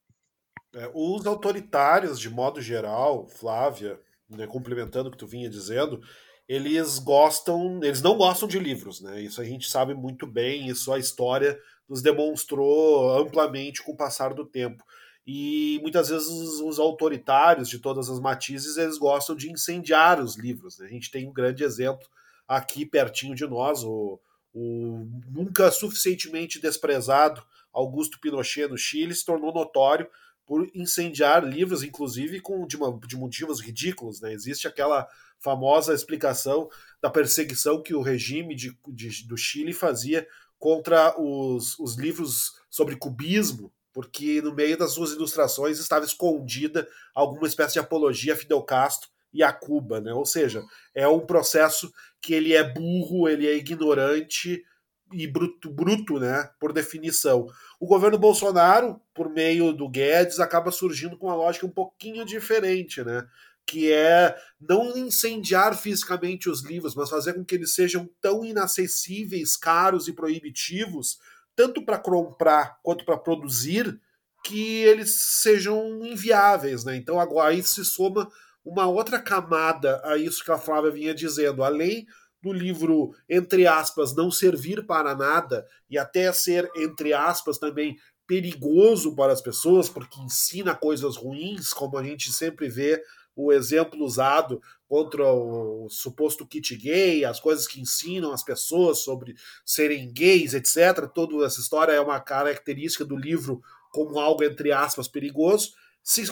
[0.74, 6.00] É, os autoritários, de modo geral, Flávia, né, complementando o que tu vinha dizendo,
[6.48, 9.20] eles gostam, eles não gostam de livros, né?
[9.20, 14.32] Isso a gente sabe muito bem, isso a história nos demonstrou amplamente com o passar
[14.32, 14.84] do tempo.
[15.26, 20.36] E muitas vezes os, os autoritários de todas as matizes, eles gostam de incendiar os
[20.36, 20.78] livros.
[20.78, 20.86] Né?
[20.86, 22.06] A gente tem um grande exemplo
[22.46, 24.20] aqui pertinho de nós, o,
[24.54, 30.08] o nunca suficientemente desprezado Augusto Pinochet no Chile se tornou notório
[30.46, 34.20] por incendiar livros, inclusive com de, uma, de motivos ridículos.
[34.20, 34.32] Né?
[34.32, 35.08] Existe aquela
[35.40, 36.68] famosa explicação
[37.00, 40.26] da perseguição que o regime de, de, do Chile fazia
[40.58, 47.46] contra os, os livros sobre cubismo, porque no meio das suas ilustrações estava escondida alguma
[47.46, 50.12] espécie de apologia a Fidel Castro e a Cuba, né?
[50.12, 50.62] Ou seja,
[50.94, 54.64] é um processo que ele é burro, ele é ignorante
[55.12, 56.50] e bruto, bruto, né?
[56.58, 57.46] Por definição.
[57.78, 63.04] O governo Bolsonaro, por meio do Guedes, acaba surgindo com uma lógica um pouquinho diferente,
[63.04, 63.26] né?
[63.66, 69.56] Que é não incendiar fisicamente os livros, mas fazer com que eles sejam tão inacessíveis,
[69.56, 71.18] caros e proibitivos,
[71.54, 74.00] tanto para comprar quanto para produzir,
[74.44, 76.84] que eles sejam inviáveis.
[76.84, 76.96] Né?
[76.96, 78.30] Então agora aí se soma
[78.64, 81.64] uma outra camada a isso que a Flávia vinha dizendo.
[81.64, 82.06] Além
[82.40, 89.14] do livro, entre aspas, não servir para nada e até ser, entre aspas, também perigoso
[89.14, 93.02] para as pessoas, porque ensina coisas ruins, como a gente sempre vê
[93.36, 99.34] o exemplo usado contra o suposto kit gay, as coisas que ensinam as pessoas sobre
[99.64, 101.06] serem gays, etc.
[101.14, 103.60] Toda essa história é uma característica do livro
[103.92, 105.72] como algo, entre aspas, perigoso.
[106.02, 106.24] Se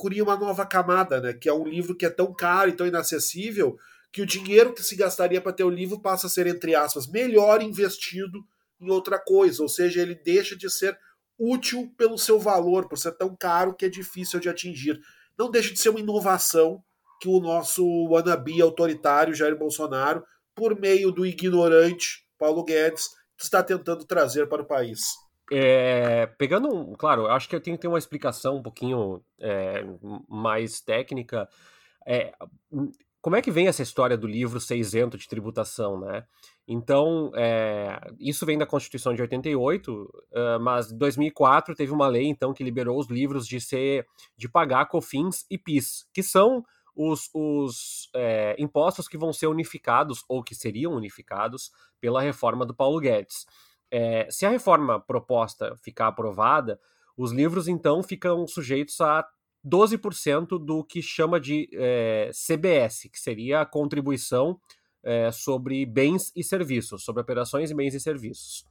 [0.00, 1.32] cria uma nova camada, né?
[1.32, 3.78] Que é um livro que é tão caro e tão inacessível
[4.10, 7.06] que o dinheiro que se gastaria para ter o livro passa a ser, entre aspas,
[7.06, 8.42] melhor investido
[8.80, 9.62] em outra coisa.
[9.62, 10.98] Ou seja, ele deixa de ser
[11.38, 14.98] útil pelo seu valor, por ser tão caro que é difícil de atingir
[15.38, 16.82] não deixa de ser uma inovação
[17.20, 20.24] que o nosso wannabe autoritário Jair Bolsonaro,
[20.54, 25.00] por meio do ignorante Paulo Guedes, está tentando trazer para o país.
[25.50, 29.82] É, pegando, claro, acho que eu tenho que ter uma explicação um pouquinho é,
[30.28, 31.48] mais técnica.
[32.06, 32.34] É,
[33.20, 36.24] como é que vem essa história do livro ser isento de tributação, né?
[36.66, 42.26] Então, é, isso vem da Constituição de 88, uh, mas em 2004 teve uma lei
[42.26, 47.30] então que liberou os livros de ser de pagar COFINS e PIS, que são os,
[47.32, 53.00] os é, impostos que vão ser unificados ou que seriam unificados pela reforma do Paulo
[53.00, 53.46] Guedes.
[53.90, 56.78] É, se a reforma proposta ficar aprovada,
[57.16, 59.26] os livros então ficam sujeitos a
[59.66, 64.60] 12% do que chama de é, CBS, que seria a contribuição
[65.02, 68.64] é, sobre bens e serviços, sobre operações e bens e serviços.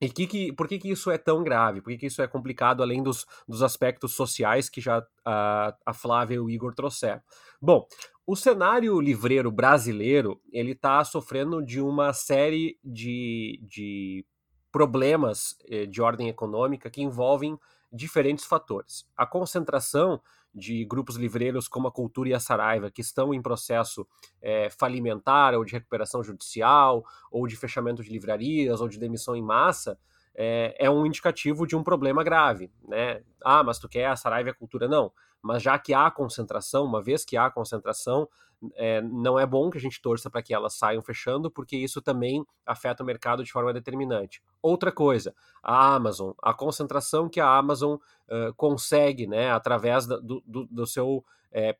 [0.00, 1.80] E que, que, por que, que isso é tão grave?
[1.80, 5.94] Por que, que isso é complicado, além dos, dos aspectos sociais que já a, a
[5.94, 7.22] Flávia e o Igor trouxeram?
[7.60, 7.86] Bom,
[8.26, 14.26] o cenário livreiro brasileiro ele está sofrendo de uma série de, de
[14.72, 17.56] problemas eh, de ordem econômica que envolvem
[17.92, 19.06] diferentes fatores.
[19.16, 20.20] A concentração
[20.54, 24.06] de grupos livreiros como a Cultura e a Saraiva, que estão em processo
[24.40, 29.42] é, falimentar ou de recuperação judicial, ou de fechamento de livrarias, ou de demissão em
[29.42, 29.98] massa,
[30.34, 32.70] é, é um indicativo de um problema grave.
[32.86, 33.22] Né?
[33.44, 34.88] Ah, mas tu quer a Saraiva e a Cultura?
[34.88, 35.12] Não.
[35.40, 38.28] Mas já que há concentração, uma vez que há concentração,
[38.74, 42.00] é, não é bom que a gente torça para que elas saiam fechando, porque isso
[42.00, 44.42] também afeta o mercado de forma determinante.
[44.60, 50.66] Outra coisa, a Amazon, a concentração que a Amazon uh, consegue, né, através do, do,
[50.66, 51.76] do, seu é,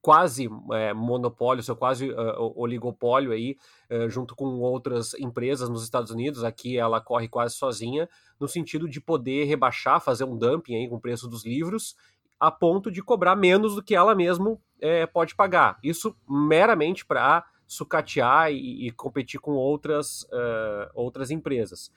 [0.00, 3.56] quase é, monopólio, seu quase uh, oligopólio aí,
[3.90, 8.08] uh, junto com outras empresas nos Estados Unidos, aqui ela corre quase sozinha,
[8.40, 11.94] no sentido de poder rebaixar, fazer um dumping aí com o preço dos livros,
[12.40, 15.78] a ponto de cobrar menos do que ela mesmo é, pode pagar.
[15.82, 21.90] Isso meramente para sucatear e, e, competir com outras, uh, outras empresas.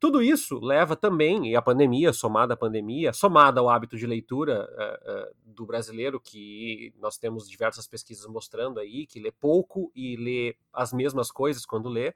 [0.00, 4.68] Tudo isso leva também, e a pandemia, somada à pandemia, somada ao hábito de leitura
[4.72, 10.16] uh, uh, do brasileiro, que nós temos diversas pesquisas mostrando aí, que lê pouco e
[10.16, 12.12] lê as mesmas coisas quando lê,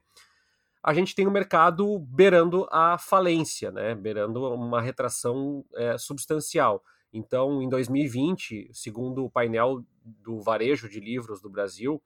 [0.83, 3.95] a gente tem um mercado beirando a falência, né?
[3.95, 6.83] beirando uma retração é, substancial.
[7.17, 12.01] Então, em 2020, segundo o painel do varejo de livros do Brasil,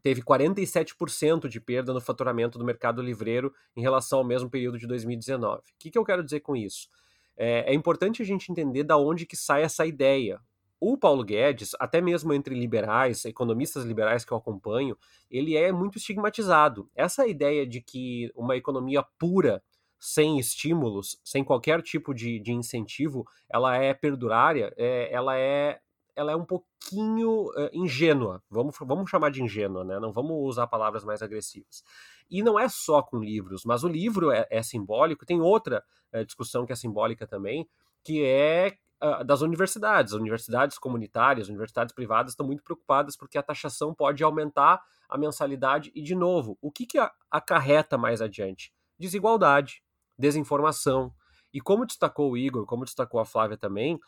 [0.00, 4.86] teve 47% de perda no faturamento do mercado livreiro em relação ao mesmo período de
[4.86, 5.58] 2019.
[5.58, 6.88] O que, que eu quero dizer com isso?
[7.36, 10.40] É, é, importante a gente entender da onde que sai essa ideia.
[10.78, 14.96] O Paulo Guedes, até mesmo entre liberais, economistas liberais que eu acompanho,
[15.30, 16.88] ele é muito estigmatizado.
[16.94, 19.62] Essa ideia de que uma economia pura,
[20.04, 25.78] sem estímulos, sem qualquer tipo de, de incentivo, ela é perdurária, é, ela é
[26.14, 29.98] ela é um pouquinho uh, ingênua, vamos, vamos chamar de ingênua, né?
[29.98, 31.84] Não vamos usar palavras mais agressivas.
[32.28, 35.24] E não é só com livros, mas o livro é, é simbólico.
[35.24, 35.82] Tem outra
[36.12, 37.66] uh, discussão que é simbólica também,
[38.04, 40.12] que é uh, das universidades.
[40.12, 45.16] As universidades comunitárias, as universidades privadas estão muito preocupadas porque a taxação pode aumentar a
[45.16, 45.92] mensalidade.
[45.94, 46.98] E, de novo, o que, que
[47.30, 48.70] acarreta mais adiante?
[48.98, 49.82] Desigualdade,
[50.22, 51.12] desinformação.
[51.52, 53.98] E como destacou o Igor, como destacou a Flávia também,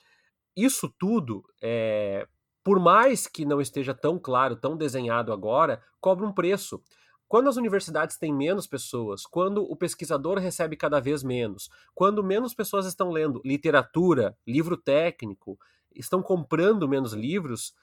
[0.57, 2.27] isso tudo, é,
[2.63, 6.81] por mais que não esteja tão claro, tão desenhado agora, cobra um preço.
[7.29, 12.55] Quando as universidades têm menos pessoas, quando o pesquisador recebe cada vez menos, quando menos
[12.55, 15.59] pessoas estão lendo literatura, livro técnico,
[15.95, 17.75] estão comprando menos livros,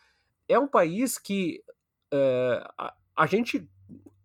[0.47, 1.61] é um país que
[2.11, 3.69] é, a, a gente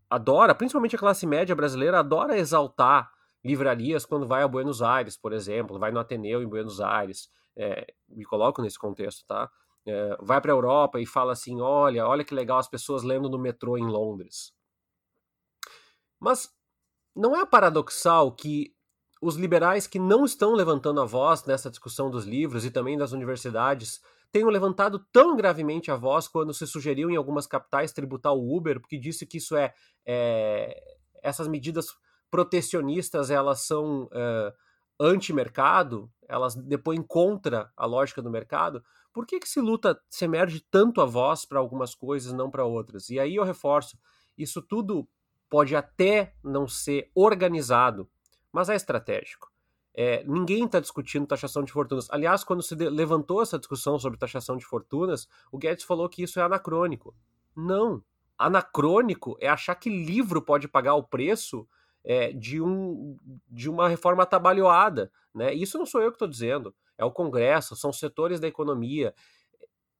[0.08, 3.10] adora, principalmente a classe média brasileira, adora exaltar
[3.46, 7.86] livrarias quando vai a Buenos Aires, por exemplo, vai no Ateneu em Buenos Aires é,
[8.08, 9.50] me coloco nesse contexto, tá?
[9.86, 13.30] É, vai para a Europa e fala assim: olha, olha que legal as pessoas lendo
[13.30, 14.52] no metrô em Londres.
[16.20, 16.52] Mas
[17.14, 18.74] não é paradoxal que
[19.22, 23.12] os liberais que não estão levantando a voz nessa discussão dos livros e também das
[23.12, 28.54] universidades tenham levantado tão gravemente a voz quando se sugeriu em algumas capitais tributar o
[28.54, 29.72] Uber, porque disse que isso é,
[30.04, 30.78] é
[31.22, 31.88] essas medidas
[32.36, 34.52] protecionistas elas são é,
[35.00, 40.60] anti-mercado, elas depõem contra a lógica do mercado, por que, que se luta, se emerge
[40.70, 43.08] tanto a voz para algumas coisas não para outras?
[43.08, 43.98] E aí eu reforço,
[44.36, 45.08] isso tudo
[45.48, 48.06] pode até não ser organizado,
[48.52, 49.50] mas é estratégico.
[49.94, 52.06] É, ninguém está discutindo taxação de fortunas.
[52.10, 56.38] Aliás, quando se levantou essa discussão sobre taxação de fortunas, o Guedes falou que isso
[56.38, 57.14] é anacrônico.
[57.56, 58.04] Não.
[58.36, 61.66] Anacrônico é achar que livro pode pagar o preço
[62.06, 63.18] é, de, um,
[63.50, 65.10] de uma reforma atabalhoada.
[65.34, 65.52] Né?
[65.52, 69.12] Isso não sou eu que estou dizendo, é o Congresso, são setores da economia.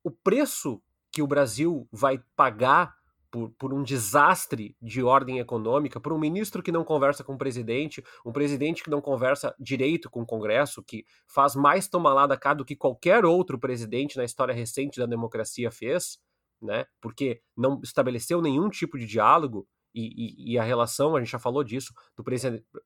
[0.05, 0.81] O preço
[1.11, 2.95] que o Brasil vai pagar
[3.29, 7.39] por, por, um desastre de ordem econômica, por um ministro que não conversa com o
[7.39, 12.27] presidente, um presidente que não conversa direito com o Congresso, que faz mais toma lá
[12.27, 16.19] da cá do que qualquer outro presidente na história recente da democracia fez,
[16.63, 16.87] né?
[17.01, 19.67] Porque não estabeleceu nenhum tipo de diálogo,
[19.97, 22.23] e, e, e, a relação, a gente já falou disso, do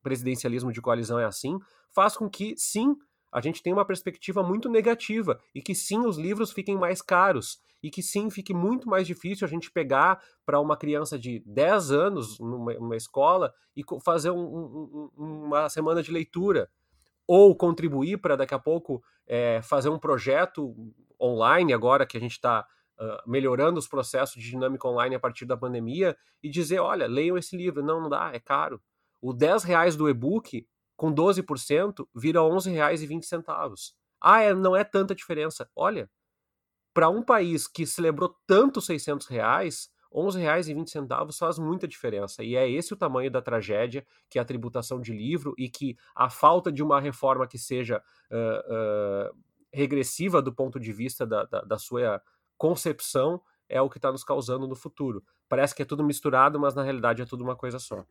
[0.00, 1.58] presidencialismo de coalizão é assim,
[1.92, 2.94] faz com que, sim,
[3.32, 7.58] a gente tenha uma perspectiva muito negativa e que, sim, os livros fiquem mais caros
[7.82, 11.90] e que, sim, fique muito mais difícil a gente pegar para uma criança de 10
[11.90, 16.70] anos numa, numa escola e fazer um, um, uma semana de leitura
[17.26, 20.74] ou contribuir para daqui a pouco é, fazer um projeto
[21.20, 22.66] online agora que a gente está
[23.01, 27.38] uh, melhorando os processos de dinâmica online a partir da pandemia e dizer, olha, leiam
[27.38, 27.82] esse livro.
[27.82, 28.80] Não, não dá, é caro.
[29.20, 33.92] O 10 reais do e-book, com 12%, vira R$ 11,20.
[34.20, 35.68] Ah, é, não é tanta diferença.
[35.74, 36.11] Olha,
[36.92, 42.42] para um país que celebrou tanto 600 reais, R$ 11,20 faz muita diferença.
[42.42, 45.96] E é esse o tamanho da tragédia, que é a tributação de livro e que
[46.14, 49.38] a falta de uma reforma que seja uh, uh,
[49.72, 52.20] regressiva do ponto de vista da, da, da sua
[52.61, 53.40] concepção
[53.70, 55.24] é o que está nos causando no futuro.
[55.48, 58.04] Parece que é tudo misturado, mas na realidade é tudo uma coisa só.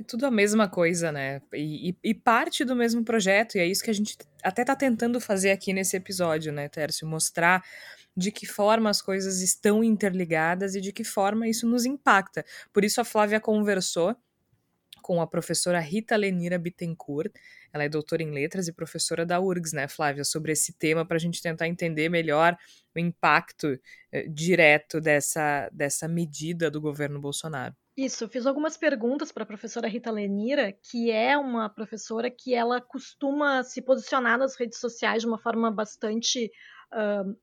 [0.00, 1.40] É tudo a mesma coisa, né?
[1.52, 4.74] E, e, e, parte do mesmo projeto, e é isso que a gente até está
[4.74, 7.06] tentando fazer aqui nesse episódio, né, Tércio?
[7.06, 7.64] Mostrar
[8.16, 12.44] de que forma as coisas estão interligadas e de que forma isso nos impacta.
[12.72, 14.16] Por isso a Flávia conversou
[15.08, 17.32] com a professora Rita Lenira Bittencourt.
[17.72, 21.16] Ela é doutora em letras e professora da URGS, né, Flávia, sobre esse tema para
[21.16, 22.54] a gente tentar entender melhor
[22.94, 23.80] o impacto
[24.12, 27.74] eh, direto dessa, dessa medida do governo Bolsonaro.
[27.96, 32.78] Isso, fiz algumas perguntas para a professora Rita Lenira, que é uma professora que ela
[32.78, 36.52] costuma se posicionar nas redes sociais de uma forma bastante
[36.92, 37.34] uh,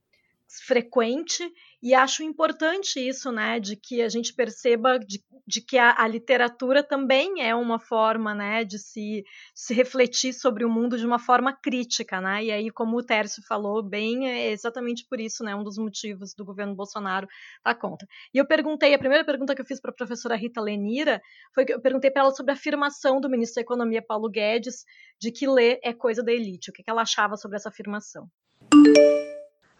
[0.47, 1.43] frequente
[1.81, 6.07] e acho importante isso, né, de que a gente perceba de, de que a, a,
[6.07, 9.23] literatura também é uma forma, né, de se,
[9.53, 13.43] se refletir sobre o mundo de uma forma crítica, né, e aí, como o Tércio
[13.47, 17.27] falou bem, é exatamente por isso, né, um dos motivos do governo Bolsonaro
[17.63, 18.07] dar conta.
[18.33, 21.21] E eu perguntei, a primeira pergunta que eu fiz para a professora Rita Lenira
[21.53, 24.85] foi que eu perguntei para ela sobre a afirmação do ministro da Economia, Paulo Guedes,
[25.19, 28.27] de que ler é coisa da elite, o que, que ela achava sobre essa afirmação.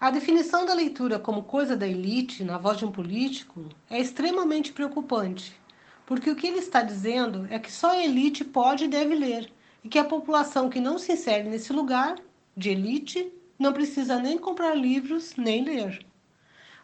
[0.05, 4.71] A definição da leitura como coisa da elite, na voz de um político, é extremamente
[4.71, 5.59] preocupante,
[6.05, 9.51] porque o que ele está dizendo é que só a elite pode e deve ler,
[9.83, 12.19] e que a população que não se insere nesse lugar,
[12.55, 16.05] de elite, não precisa nem comprar livros nem ler.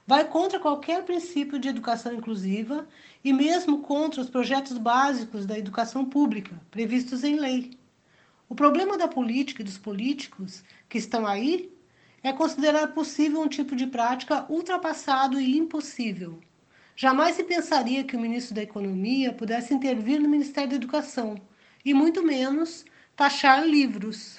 [0.07, 2.88] Vai contra qualquer princípio de educação inclusiva
[3.24, 7.78] e mesmo contra os projetos básicos da educação pública, previstos em lei.
[8.49, 11.72] O problema da política e dos políticos que estão aí
[12.24, 16.39] é considerar possível um tipo de prática ultrapassado e impossível.
[16.95, 21.36] Jamais se pensaria que o ministro da Economia pudesse intervir no Ministério da Educação,
[21.84, 24.38] e muito menos taxar livros.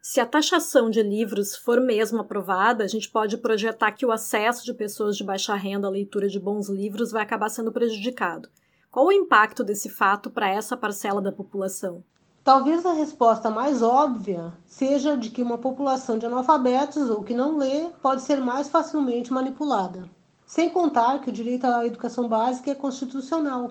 [0.00, 4.64] Se a taxação de livros for mesmo aprovada, a gente pode projetar que o acesso
[4.64, 8.48] de pessoas de baixa renda à leitura de bons livros vai acabar sendo prejudicado.
[8.90, 12.04] Qual o impacto desse fato para essa parcela da população?
[12.44, 17.56] Talvez a resposta mais óbvia seja de que uma população de analfabetos ou que não
[17.56, 20.10] lê pode ser mais facilmente manipulada.
[20.44, 23.70] Sem contar que o direito à educação básica é constitucional.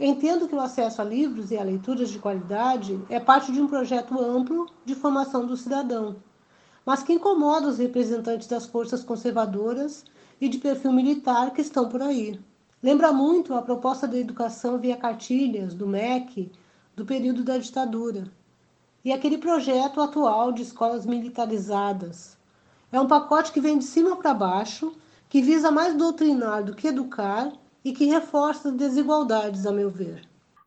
[0.00, 3.68] Entendo que o acesso a livros e a leituras de qualidade é parte de um
[3.68, 6.16] projeto amplo de formação do cidadão,
[6.86, 10.02] mas que incomoda os representantes das forças conservadoras
[10.40, 12.40] e de perfil militar que estão por aí.
[12.82, 16.50] Lembra muito a proposta da educação via cartilhas do MEC
[16.96, 18.30] do período da ditadura,
[19.04, 22.38] e aquele projeto atual de escolas militarizadas.
[22.90, 24.94] É um pacote que vem de cima para baixo,
[25.28, 27.52] que visa mais doutrinar do que educar
[27.84, 30.26] e que reforça desigualdades, a meu ver.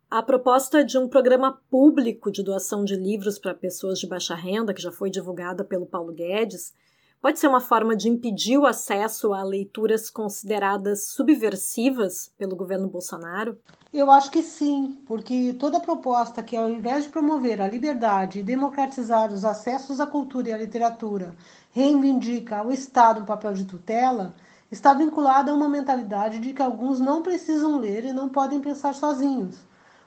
[0.09, 4.73] A proposta de um programa público de doação de livros para pessoas de baixa renda,
[4.73, 6.73] que já foi divulgada pelo Paulo Guedes,
[7.21, 13.57] pode ser uma forma de impedir o acesso a leituras consideradas subversivas pelo governo Bolsonaro?
[13.91, 18.43] Eu acho que sim, porque toda proposta que, ao invés de promover a liberdade e
[18.43, 21.35] democratizar os acessos à cultura e à literatura,
[21.71, 24.35] reivindica ao Estado um papel de tutela,
[24.71, 28.93] está vinculada a uma mentalidade de que alguns não precisam ler e não podem pensar
[28.93, 29.57] sozinhos,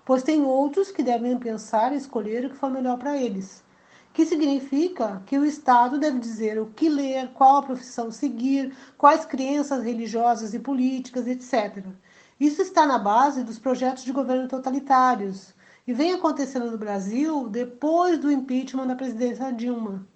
[0.05, 3.65] pois tem outros que devem pensar e escolher o que for melhor para eles
[4.13, 9.25] que significa que o Estado deve dizer o que ler, qual a profissão seguir, quais
[9.25, 11.85] crenças religiosas e políticas, etc.
[12.39, 15.55] Isso está na base dos projetos de governo totalitários
[15.87, 20.07] e vem acontecendo no Brasil depois do impeachment da presidência Dilma.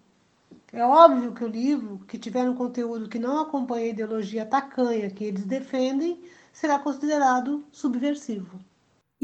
[0.72, 5.08] É óbvio que o livro, que tiver um conteúdo que não acompanha a ideologia tacanha
[5.08, 6.20] que eles defendem,
[6.52, 8.58] será considerado subversivo.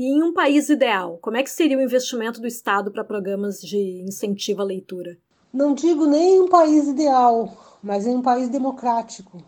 [0.00, 3.60] E em um país ideal, como é que seria o investimento do Estado para programas
[3.60, 5.18] de incentivo à leitura?
[5.52, 9.44] Não digo nem em um país ideal, mas em um país democrático.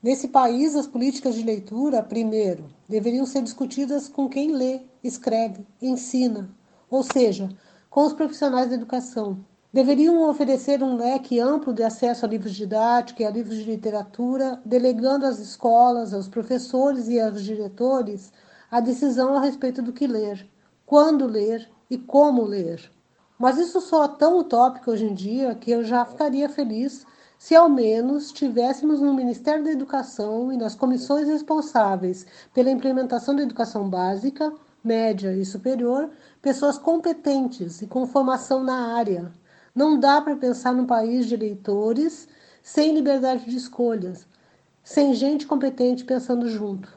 [0.00, 6.54] Nesse país, as políticas de leitura, primeiro, deveriam ser discutidas com quem lê, escreve, ensina,
[6.88, 7.48] ou seja,
[7.90, 9.44] com os profissionais da educação.
[9.72, 14.62] Deveriam oferecer um leque amplo de acesso a livros didáticos e a livros de literatura,
[14.64, 18.30] delegando às escolas, aos professores e aos diretores
[18.76, 20.46] a decisão a respeito do que ler,
[20.84, 22.92] quando ler e como ler.
[23.38, 27.06] Mas isso soa tão utópico hoje em dia que eu já ficaria feliz
[27.38, 33.44] se ao menos tivéssemos no Ministério da Educação e nas comissões responsáveis pela implementação da
[33.44, 34.52] educação básica,
[34.84, 36.10] média e superior,
[36.42, 39.32] pessoas competentes e com formação na área.
[39.74, 42.28] Não dá para pensar num país de eleitores
[42.62, 44.26] sem liberdade de escolhas,
[44.84, 46.95] sem gente competente pensando junto.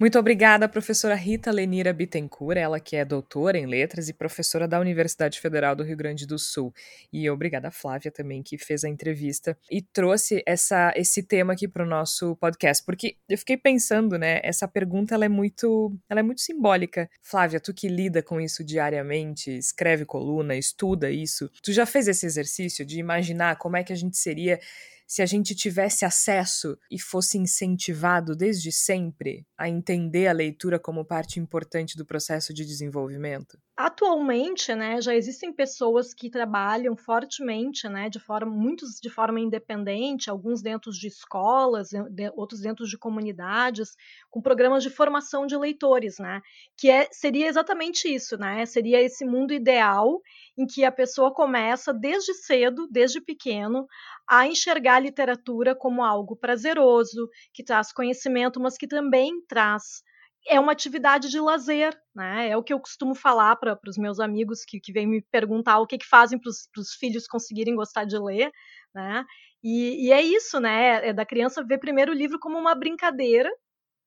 [0.00, 4.78] Muito obrigada, professora Rita Lenira Bittencourt, ela que é doutora em letras e professora da
[4.78, 6.72] Universidade Federal do Rio Grande do Sul.
[7.12, 11.82] E obrigada, Flávia, também, que fez a entrevista e trouxe essa, esse tema aqui para
[11.82, 16.22] o nosso podcast, porque eu fiquei pensando, né, essa pergunta ela é muito, ela é
[16.22, 17.10] muito simbólica.
[17.20, 22.24] Flávia, tu que lida com isso diariamente, escreve coluna, estuda isso, tu já fez esse
[22.24, 24.60] exercício de imaginar como é que a gente seria
[25.08, 31.02] se a gente tivesse acesso e fosse incentivado desde sempre a entender a leitura como
[31.02, 33.58] parte importante do processo de desenvolvimento?
[33.74, 40.28] Atualmente, né, já existem pessoas que trabalham fortemente, né, de forma muitos de forma independente,
[40.28, 43.94] alguns dentro de escolas, de, outros dentro de comunidades,
[44.28, 46.42] com programas de formação de leitores, né,
[46.76, 50.20] que é, seria exatamente isso, né, seria esse mundo ideal
[50.58, 53.86] em que a pessoa começa desde cedo, desde pequeno,
[54.28, 60.02] a enxergar a literatura como algo prazeroso, que traz conhecimento, mas que também traz
[60.46, 62.48] é uma atividade de lazer, né?
[62.48, 65.78] É o que eu costumo falar para os meus amigos que, que vêm me perguntar
[65.78, 68.50] o que, que fazem para os filhos conseguirem gostar de ler,
[68.94, 69.24] né?
[69.62, 71.08] E, e, é isso, né?
[71.08, 73.50] É da criança ver primeiro o livro como uma brincadeira,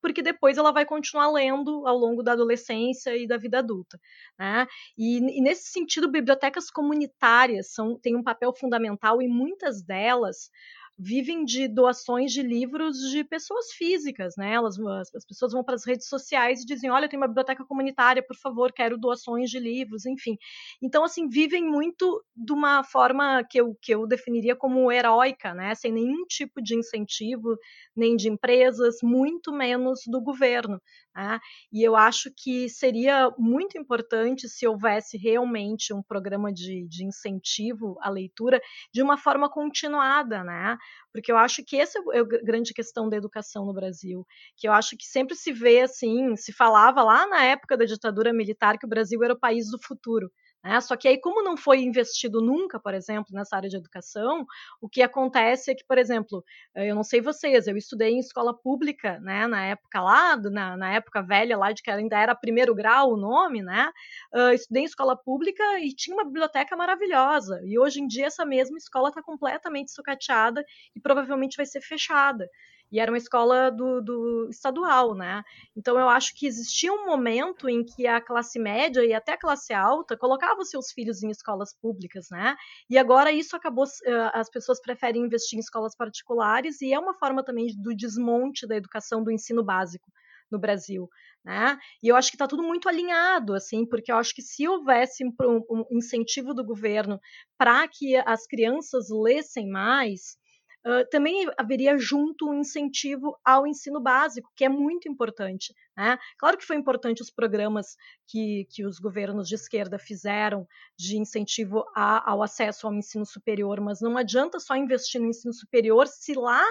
[0.01, 3.99] porque depois ela vai continuar lendo ao longo da adolescência e da vida adulta.
[4.37, 4.65] Né?
[4.97, 10.49] E, e nesse sentido, bibliotecas comunitárias são, têm um papel fundamental e muitas delas
[10.97, 14.53] vivem de doações de livros de pessoas físicas, né?
[14.53, 14.77] Elas,
[15.15, 18.35] as pessoas vão para as redes sociais e dizem: olha, tem uma biblioteca comunitária, por
[18.37, 20.37] favor, quero doações de livros, enfim.
[20.81, 25.73] Então, assim, vivem muito de uma forma que eu, que eu definiria como heróica, né?
[25.75, 27.57] Sem nenhum tipo de incentivo,
[27.95, 30.79] nem de empresas, muito menos do governo.
[31.15, 31.39] Né?
[31.71, 37.97] E eu acho que seria muito importante se houvesse realmente um programa de, de incentivo
[38.01, 38.61] à leitura
[38.93, 40.77] de uma forma continuada, né?
[41.13, 44.71] Porque eu acho que essa é a grande questão da educação no Brasil, que eu
[44.73, 48.85] acho que sempre se vê assim, se falava lá na época da ditadura militar que
[48.85, 50.31] o Brasil era o país do futuro.
[50.63, 50.79] Né?
[50.81, 54.45] Só que aí, como não foi investido nunca, por exemplo, nessa área de educação,
[54.79, 56.43] o que acontece é que, por exemplo,
[56.75, 60.77] eh, eu não sei vocês, eu estudei em escola pública, né, na época lá, na,
[60.77, 63.91] na época velha lá, de que ainda era primeiro grau o nome, né,
[64.33, 68.45] uh, estudei em escola pública e tinha uma biblioteca maravilhosa, e hoje em dia essa
[68.45, 70.63] mesma escola está completamente sucateada
[70.95, 72.47] e provavelmente vai ser fechada
[72.91, 75.43] e era uma escola do, do, estadual, né?
[75.75, 79.39] Então eu acho que existia um momento em que a classe média e até a
[79.39, 82.55] classe alta colocavam seus filhos em escolas públicas, né?
[82.89, 83.85] E agora isso acabou,
[84.33, 88.75] as pessoas preferem investir em escolas particulares e é uma forma também do desmonte da
[88.75, 90.11] educação do ensino básico
[90.51, 91.09] no Brasil.
[91.43, 91.77] Né?
[92.03, 95.25] E eu acho que está tudo muito alinhado, assim, porque eu acho que se houvesse
[95.25, 95.33] um,
[95.69, 97.19] um incentivo do governo
[97.57, 100.37] para que as crianças lessem mais,
[100.83, 105.75] Uh, também haveria junto um incentivo ao ensino básico, que é muito importante.
[105.95, 106.17] Né?
[106.37, 107.95] Claro que foi importante os programas
[108.27, 110.67] que, que os governos de esquerda fizeram
[110.97, 115.53] de incentivo a, ao acesso ao ensino superior, mas não adianta só investir no ensino
[115.53, 116.63] superior se lá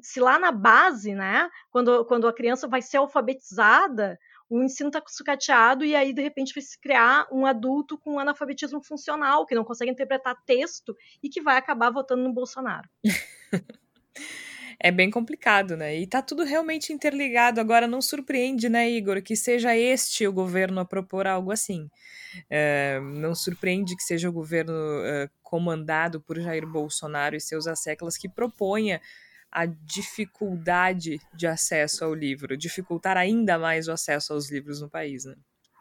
[0.00, 4.18] se lá na base, né, quando, quando a criança vai ser alfabetizada,
[4.50, 8.82] o ensino está sucateado e aí, de repente, vai se criar um adulto com analfabetismo
[8.82, 12.88] funcional, que não consegue interpretar texto e que vai acabar votando no Bolsonaro.
[14.82, 15.96] é bem complicado, né?
[15.96, 17.60] E tá tudo realmente interligado.
[17.60, 21.88] Agora, não surpreende, né, Igor, que seja este o governo a propor algo assim.
[22.50, 24.72] É, não surpreende que seja o governo
[25.04, 29.00] é, comandado por Jair Bolsonaro e seus asseclas que proponha
[29.50, 35.24] a dificuldade de acesso ao livro, dificultar ainda mais o acesso aos livros no país,
[35.24, 35.34] né?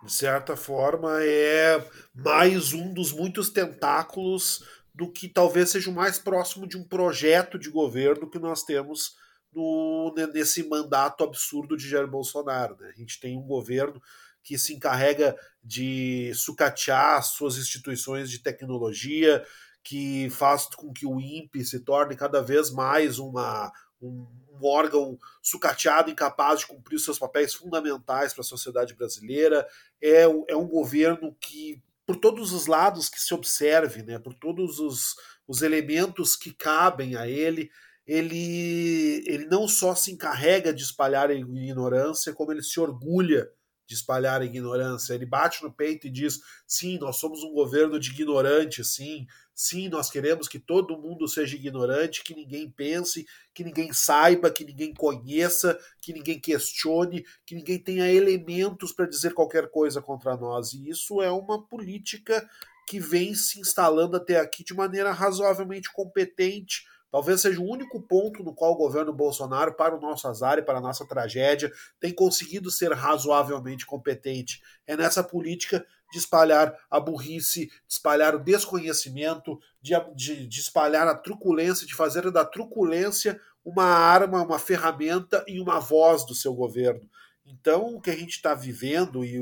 [0.03, 4.63] De certa forma, é mais um dos muitos tentáculos
[4.95, 9.15] do que talvez seja o mais próximo de um projeto de governo que nós temos
[9.53, 12.77] no, nesse mandato absurdo de Jair Bolsonaro.
[12.79, 12.91] Né?
[12.93, 14.01] A gente tem um governo
[14.41, 19.45] que se encarrega de sucatear suas instituições de tecnologia,
[19.89, 25.17] que faz com que o INPE se torne cada vez mais uma, um, um órgão
[25.41, 29.67] sucateado, incapaz de cumprir seus papéis fundamentais para a sociedade brasileira.
[29.99, 34.77] É, é um governo que, por todos os lados que se observe, né, por todos
[34.77, 35.15] os,
[35.47, 37.71] os elementos que cabem a ele,
[38.05, 43.49] ele, ele não só se encarrega de espalhar a ignorância, como ele se orgulha
[43.89, 45.15] de espalhar a ignorância.
[45.15, 49.25] Ele bate no peito e diz: sim, nós somos um governo de ignorantes, sim,
[49.55, 54.63] sim, nós queremos que todo mundo seja ignorante, que ninguém pense, que ninguém saiba, que
[54.63, 60.73] ninguém conheça, que ninguém questione, que ninguém tenha elementos para dizer qualquer coisa contra nós.
[60.73, 62.47] E isso é uma política
[62.87, 68.43] que vem se instalando até aqui de maneira razoavelmente competente Talvez seja o único ponto
[68.43, 72.13] no qual o governo Bolsonaro, para o nosso azar e para a nossa tragédia, tem
[72.13, 74.61] conseguido ser razoavelmente competente.
[74.85, 81.07] É nessa política de espalhar a burrice, de espalhar o desconhecimento, de, de, de espalhar
[81.07, 86.53] a truculência, de fazer da truculência uma arma, uma ferramenta e uma voz do seu
[86.53, 87.07] governo.
[87.45, 89.39] Então, o que a gente está vivendo, e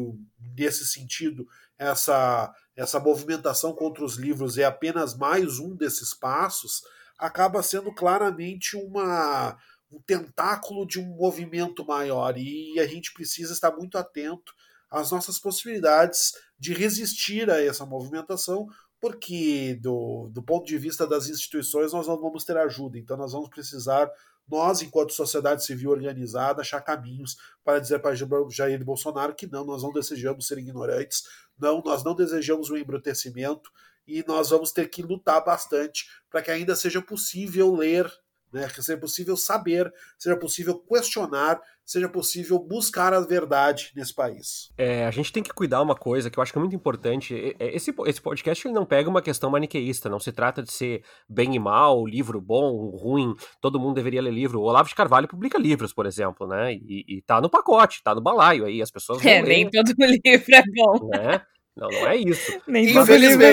[0.55, 1.45] nesse sentido,
[1.77, 6.81] essa, essa movimentação contra os livros é apenas mais um desses passos
[7.17, 9.57] acaba sendo claramente uma,
[9.91, 12.37] um tentáculo de um movimento maior.
[12.37, 14.53] E a gente precisa estar muito atento
[14.89, 18.67] às nossas possibilidades de resistir a essa movimentação,
[18.99, 23.31] porque do, do ponto de vista das instituições nós não vamos ter ajuda, então nós
[23.31, 24.09] vamos precisar
[24.49, 28.15] nós, enquanto sociedade civil organizada, achar caminhos para dizer para
[28.49, 31.23] Jair Bolsonaro que não, nós não desejamos ser ignorantes,
[31.59, 33.69] Não, nós não desejamos um embrutecimento
[34.07, 38.11] e nós vamos ter que lutar bastante para que ainda seja possível ler
[38.51, 38.67] né?
[38.67, 44.71] Que seja possível saber, seja possível questionar, seja possível buscar a verdade nesse país.
[44.77, 47.55] É, a gente tem que cuidar uma coisa que eu acho que é muito importante.
[47.59, 51.55] Esse, esse podcast ele não pega uma questão maniqueísta, não se trata de ser bem
[51.55, 54.59] e mal, livro bom, ruim, todo mundo deveria ler livro.
[54.59, 56.73] O Olavo de Carvalho publica livros, por exemplo, né?
[56.73, 60.55] E, e tá no pacote, tá no balaio aí, as pessoas É, nem todo livro
[60.55, 61.09] é bom.
[61.09, 61.41] Né?
[61.77, 62.59] Não, não é isso.
[62.67, 63.43] nem todo livro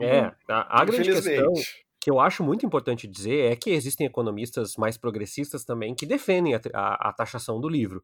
[0.00, 1.52] é a, a grande questão
[2.06, 6.54] que eu acho muito importante dizer é que existem economistas mais progressistas também que defendem
[6.54, 8.00] a, a, a taxação do livro.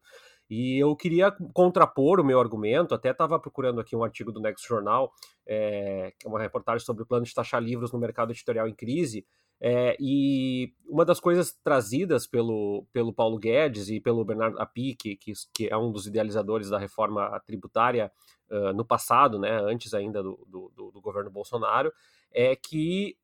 [0.49, 4.67] E eu queria contrapor o meu argumento, até estava procurando aqui um artigo do Next
[4.67, 5.09] Jornal,
[5.47, 9.25] é uma reportagem sobre o plano de taxar livros no mercado editorial em crise,
[9.59, 15.17] é, e uma das coisas trazidas pelo, pelo Paulo Guedes e pelo Bernardo Api, que,
[15.53, 18.11] que, é um dos idealizadores da reforma tributária
[18.49, 21.93] uh, no passado, né, antes ainda do, do, do governo Bolsonaro,
[22.31, 23.15] é que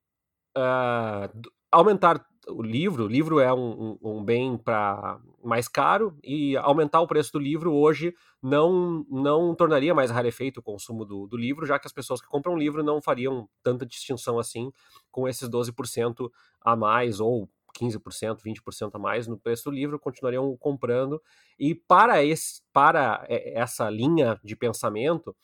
[0.58, 6.58] uh, aumentar o livro, o livro é um, um, um bem para mais caro e
[6.58, 11.38] aumentar o preço do livro hoje não não tornaria mais rarefeito o consumo do, do
[11.38, 14.72] livro, já que as pessoas que compram livro não fariam tanta distinção assim
[15.12, 16.30] com esses 12%
[16.62, 21.22] a mais ou 15%, 20% a mais no preço do livro, continuariam comprando.
[21.58, 25.36] E para, esse, para essa linha de pensamento,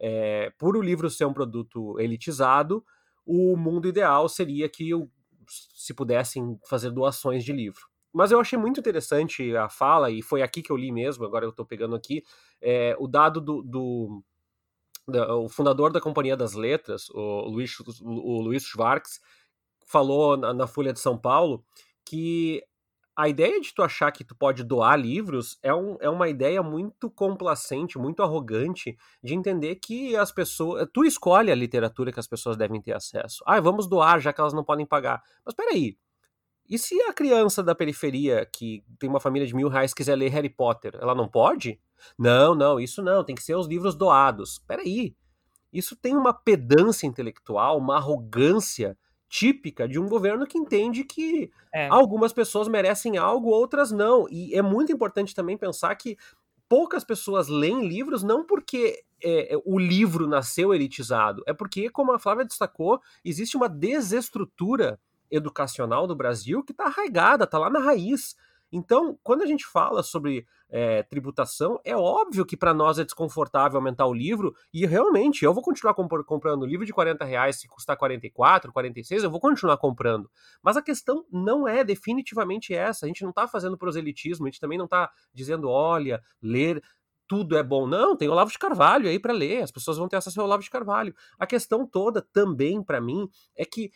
[0.00, 2.84] é, por o livro ser um produto elitizado,
[3.26, 4.90] o mundo ideal seria que
[5.48, 7.86] se pudessem fazer doações de livro.
[8.12, 11.46] Mas eu achei muito interessante a fala, e foi aqui que eu li mesmo, agora
[11.46, 12.22] eu estou pegando aqui,
[12.60, 14.22] é, o dado do, do,
[15.06, 19.20] o fundador da Companhia das Letras, o Luiz, o Luiz Schwartz,
[19.86, 21.64] falou na, na Folha de São Paulo
[22.04, 22.62] que
[23.14, 26.62] a ideia de tu achar que tu pode doar livros é, um, é uma ideia
[26.62, 30.88] muito complacente, muito arrogante, de entender que as pessoas.
[30.92, 33.42] Tu escolhe a literatura que as pessoas devem ter acesso.
[33.46, 35.22] Ah, vamos doar, já que elas não podem pagar.
[35.44, 35.98] Mas peraí.
[36.68, 40.30] E se a criança da periferia, que tem uma família de mil reais, quiser ler
[40.30, 41.78] Harry Potter, ela não pode?
[42.18, 44.58] Não, não, isso não, tem que ser os livros doados.
[44.66, 45.14] Peraí.
[45.70, 48.96] Isso tem uma pedância intelectual, uma arrogância
[49.32, 51.88] típica de um governo que entende que é.
[51.88, 54.28] algumas pessoas merecem algo, outras não.
[54.30, 56.18] E é muito importante também pensar que
[56.68, 62.18] poucas pessoas leem livros não porque é, o livro nasceu elitizado, é porque, como a
[62.18, 68.36] Flávia destacou, existe uma desestrutura educacional do Brasil que está arraigada, está lá na raiz.
[68.72, 73.76] Então, quando a gente fala sobre é, tributação, é óbvio que para nós é desconfortável
[73.76, 77.60] aumentar o livro, e realmente eu vou continuar comp comprando o livro de 40 reais,
[77.60, 80.30] se custar 44, 46, eu vou continuar comprando.
[80.62, 83.04] Mas a questão não é definitivamente essa.
[83.04, 86.82] A gente não está fazendo proselitismo, a gente também não está dizendo, olha, ler
[87.28, 87.86] tudo é bom.
[87.86, 90.62] Não, tem Olavo de Carvalho aí para ler, as pessoas vão ter acesso ao Olavo
[90.62, 91.14] de Carvalho.
[91.38, 93.90] A questão toda também, para mim, é que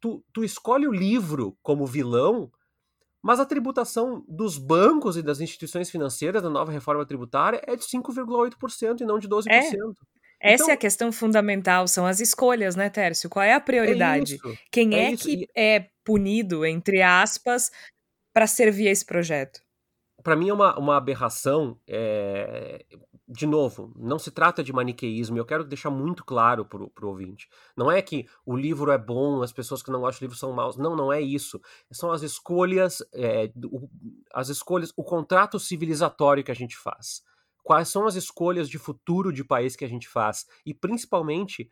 [0.00, 2.50] tu, tu escolhe o livro como vilão
[3.22, 7.84] mas a tributação dos bancos e das instituições financeiras da nova reforma tributária é de
[7.84, 9.46] 5,8% e não de 12%.
[9.48, 9.58] É.
[10.44, 13.30] Essa então, é a questão fundamental, são as escolhas, né, Tércio?
[13.30, 14.40] Qual é a prioridade?
[14.44, 17.70] É Quem é, é que é punido, entre aspas,
[18.34, 19.60] para servir a esse projeto?
[20.22, 22.84] Para mim é uma, uma aberração é,
[23.32, 27.48] de novo, não se trata de maniqueísmo, eu quero deixar muito claro para o ouvinte.
[27.76, 30.52] Não é que o livro é bom, as pessoas que não gostam do livro são
[30.52, 30.76] maus.
[30.76, 31.60] Não, não é isso.
[31.90, 33.88] São as escolhas, é, o,
[34.34, 37.22] as escolhas, o contrato civilizatório que a gente faz.
[37.62, 40.46] Quais são as escolhas de futuro de país que a gente faz?
[40.66, 41.70] E principalmente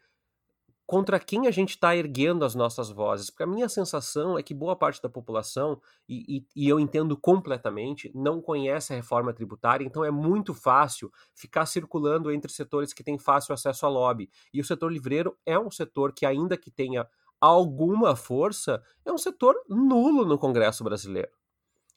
[0.90, 3.30] contra quem a gente está erguendo as nossas vozes.
[3.30, 7.16] Porque a minha sensação é que boa parte da população, e, e, e, eu entendo
[7.16, 13.04] completamente, não conhece a reforma tributária, então é muito fácil ficar circulando entre setores que
[13.04, 14.28] têm fácil acesso a lobby.
[14.52, 17.06] E o setor livreiro é um setor que, ainda que tenha
[17.40, 21.30] alguma força, é um setor nulo no Congresso brasileiro.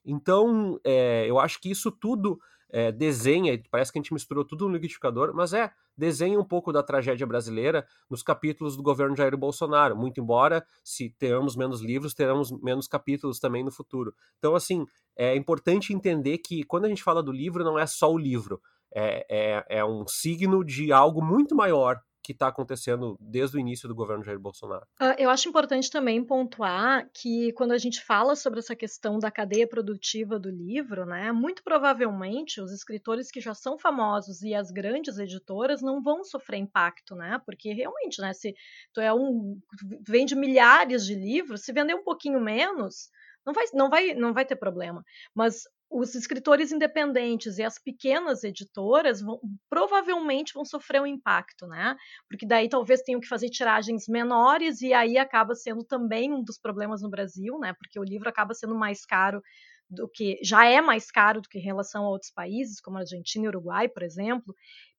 [0.05, 2.39] Então, é, eu acho que isso tudo
[2.73, 6.73] é, desenha, parece que a gente misturou tudo no liquidificador, mas é, desenha um pouco
[6.73, 12.15] da tragédia brasileira nos capítulos do governo Jair Bolsonaro, muito embora se tenhamos menos livros,
[12.15, 14.15] teremos menos capítulos também no futuro.
[14.39, 18.11] Então, assim, é importante entender que quando a gente fala do livro, não é só
[18.11, 18.59] o livro,
[18.91, 23.87] é, é, é um signo de algo muito maior que está acontecendo desde o início
[23.87, 24.85] do governo Jair Bolsonaro.
[25.01, 29.29] Uh, eu acho importante também pontuar que quando a gente fala sobre essa questão da
[29.29, 34.71] cadeia produtiva do livro, né, muito provavelmente os escritores que já são famosos e as
[34.71, 37.41] grandes editoras não vão sofrer impacto, né?
[37.45, 38.55] Porque realmente, né, se
[38.93, 39.59] tu é um
[40.07, 43.09] vende milhares de livros, se vender um pouquinho menos,
[43.45, 45.03] não vai, não vai, não vai ter problema.
[45.35, 45.63] Mas
[45.93, 49.39] os escritores independentes e as pequenas editoras vão,
[49.69, 51.95] provavelmente vão sofrer um impacto, né?
[52.27, 56.57] Porque daí talvez tenham que fazer tiragens menores e aí acaba sendo também um dos
[56.57, 57.73] problemas no Brasil, né?
[57.73, 59.41] Porque o livro acaba sendo mais caro
[59.87, 63.45] do que já é mais caro do que em relação a outros países, como Argentina
[63.45, 64.55] e Uruguai, por exemplo,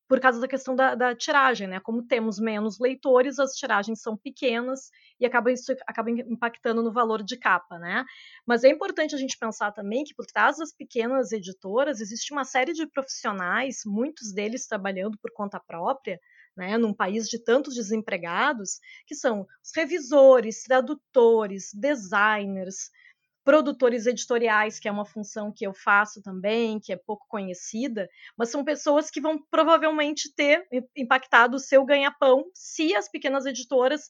[0.09, 1.81] por causa da questão da, da, tiragem, né?
[1.81, 7.23] Como temos menos leitores, as tiragens são pequenas e acaba isso acaba impactando no valor
[7.23, 8.05] de capa, né?
[8.47, 12.45] Mas é importante a gente pensar também que por trás das pequenas editoras existe uma
[12.45, 16.21] série de profissionais, muitos deles trabalhando por conta própria,
[16.57, 22.91] né, num país de tantos desempregados, que são os revisores, tradutores, designers,
[23.45, 28.51] produtores editoriais, que é uma função que eu faço também, que é pouco conhecida, mas
[28.51, 30.67] são pessoas que vão provavelmente ter
[30.97, 34.09] impactado o seu ganha-pão se as pequenas editoras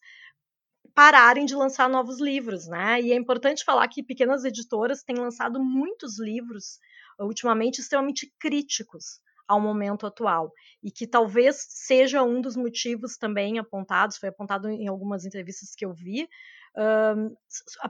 [0.94, 3.00] pararem de lançar novos livros, né?
[3.00, 6.78] E é importante falar que pequenas editoras têm lançado muitos livros
[7.18, 14.16] ultimamente extremamente críticos ao momento atual e que talvez seja um dos motivos também apontados,
[14.16, 16.28] foi apontado em algumas entrevistas que eu vi,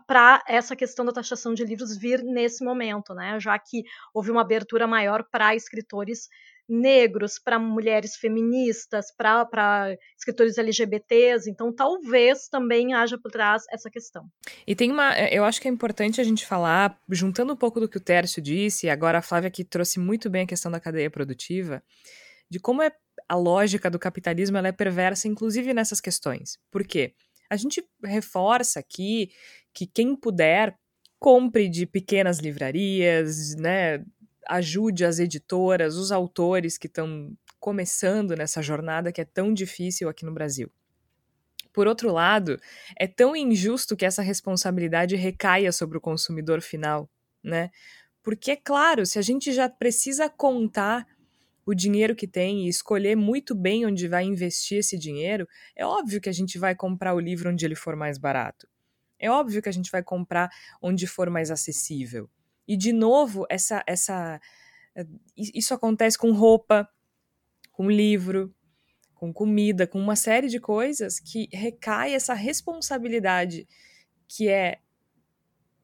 [0.06, 3.38] para essa questão da taxação de livros vir nesse momento, né?
[3.40, 3.82] Já que
[4.12, 6.28] houve uma abertura maior para escritores
[6.68, 14.24] negros, para mulheres feministas, para escritores LGBTs, então talvez também haja por trás essa questão.
[14.66, 17.80] E tem uma, eh, eu acho que é importante a gente falar, juntando um pouco
[17.80, 20.72] do que o Tércio disse, e agora a Flávia que trouxe muito bem a questão
[20.72, 21.82] da cadeia produtiva,
[22.48, 22.90] de como é
[23.28, 26.58] a lógica do capitalismo ela é perversa, inclusive nessas questões.
[26.70, 27.14] Por quê?
[27.54, 29.30] A gente reforça aqui
[29.72, 30.76] que quem puder
[31.20, 34.04] compre de pequenas livrarias, né?
[34.48, 40.24] Ajude as editoras, os autores que estão começando nessa jornada que é tão difícil aqui
[40.24, 40.70] no Brasil.
[41.72, 42.60] Por outro lado,
[42.98, 47.08] é tão injusto que essa responsabilidade recaia sobre o consumidor final,
[47.42, 47.70] né?
[48.22, 51.06] Porque, é claro, se a gente já precisa contar
[51.66, 56.20] o dinheiro que tem e escolher muito bem onde vai investir esse dinheiro, é óbvio
[56.20, 58.68] que a gente vai comprar o livro onde ele for mais barato.
[59.18, 60.50] É óbvio que a gente vai comprar
[60.82, 62.28] onde for mais acessível.
[62.66, 64.40] E de novo, essa essa
[64.94, 65.06] eh,
[65.36, 66.88] isso acontece com roupa,
[67.72, 68.54] com livro,
[69.14, 73.66] com comida, com uma série de coisas que recai essa responsabilidade
[74.28, 74.78] que é,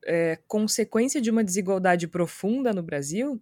[0.05, 3.41] é consequência de uma desigualdade profunda no Brasil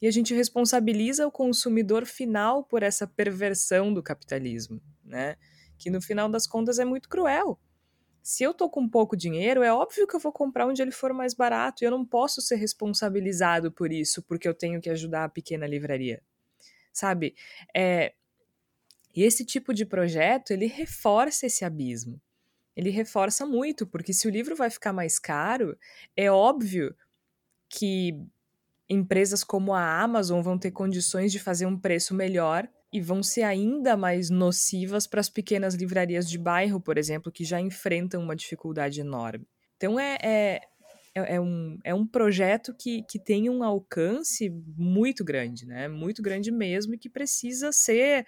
[0.00, 5.36] e a gente responsabiliza o consumidor final por essa perversão do capitalismo, né?
[5.76, 7.58] Que no final das contas é muito cruel.
[8.22, 11.12] Se eu tô com pouco dinheiro, é óbvio que eu vou comprar onde ele for
[11.12, 15.24] mais barato e eu não posso ser responsabilizado por isso, porque eu tenho que ajudar
[15.24, 16.22] a pequena livraria.
[16.92, 17.34] Sabe?
[17.74, 18.14] É...
[19.14, 22.20] E esse tipo de projeto, ele reforça esse abismo.
[22.76, 25.76] Ele reforça muito, porque se o livro vai ficar mais caro,
[26.16, 26.94] é óbvio
[27.68, 28.14] que
[28.88, 33.42] empresas como a Amazon vão ter condições de fazer um preço melhor e vão ser
[33.42, 38.34] ainda mais nocivas para as pequenas livrarias de bairro, por exemplo, que já enfrentam uma
[38.34, 39.46] dificuldade enorme.
[39.76, 40.60] Então é, é,
[41.14, 45.86] é, é um, é um projeto que, que tem um alcance muito grande, né?
[45.86, 48.26] Muito grande mesmo e que precisa ser.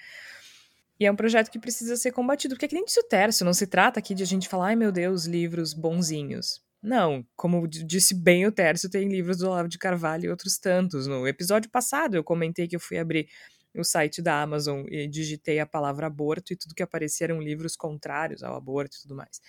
[0.99, 3.47] E é um projeto que precisa ser combatido, porque é que nem disse o Tércio,
[3.47, 6.61] não se trata aqui de a gente falar, ai meu Deus, livros bonzinhos.
[6.83, 11.07] Não, como disse bem o Tércio, tem livros do Olavo de Carvalho e outros tantos.
[11.07, 13.29] No episódio passado eu comentei que eu fui abrir
[13.77, 17.77] o site da Amazon e digitei a palavra aborto e tudo que aparecia eram livros
[17.77, 19.41] contrários ao aborto e tudo mais.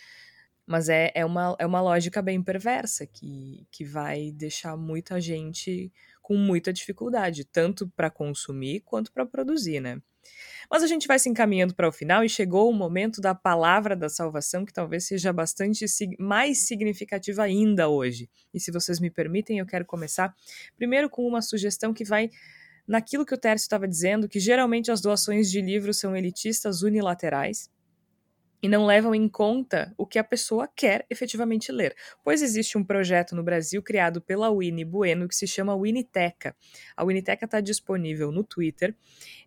[0.66, 5.92] Mas é, é, uma, é uma lógica bem perversa que, que vai deixar muita gente
[6.22, 10.02] com muita dificuldade, tanto para consumir quanto para produzir, né?
[10.70, 13.96] Mas a gente vai se encaminhando para o final e chegou o momento da palavra
[13.96, 15.86] da salvação, que talvez seja bastante
[16.18, 18.30] mais significativa ainda hoje.
[18.54, 20.34] E se vocês me permitem, eu quero começar
[20.78, 22.30] primeiro com uma sugestão que vai
[22.88, 27.70] naquilo que o Tércio estava dizendo, que geralmente as doações de livros são elitistas unilaterais
[28.62, 31.96] e não levam em conta o que a pessoa quer efetivamente ler.
[32.24, 36.56] Pois existe um projeto no Brasil criado pela Winnie Bueno que se chama Winiteca.
[36.96, 38.96] A Winiteca está disponível no Twitter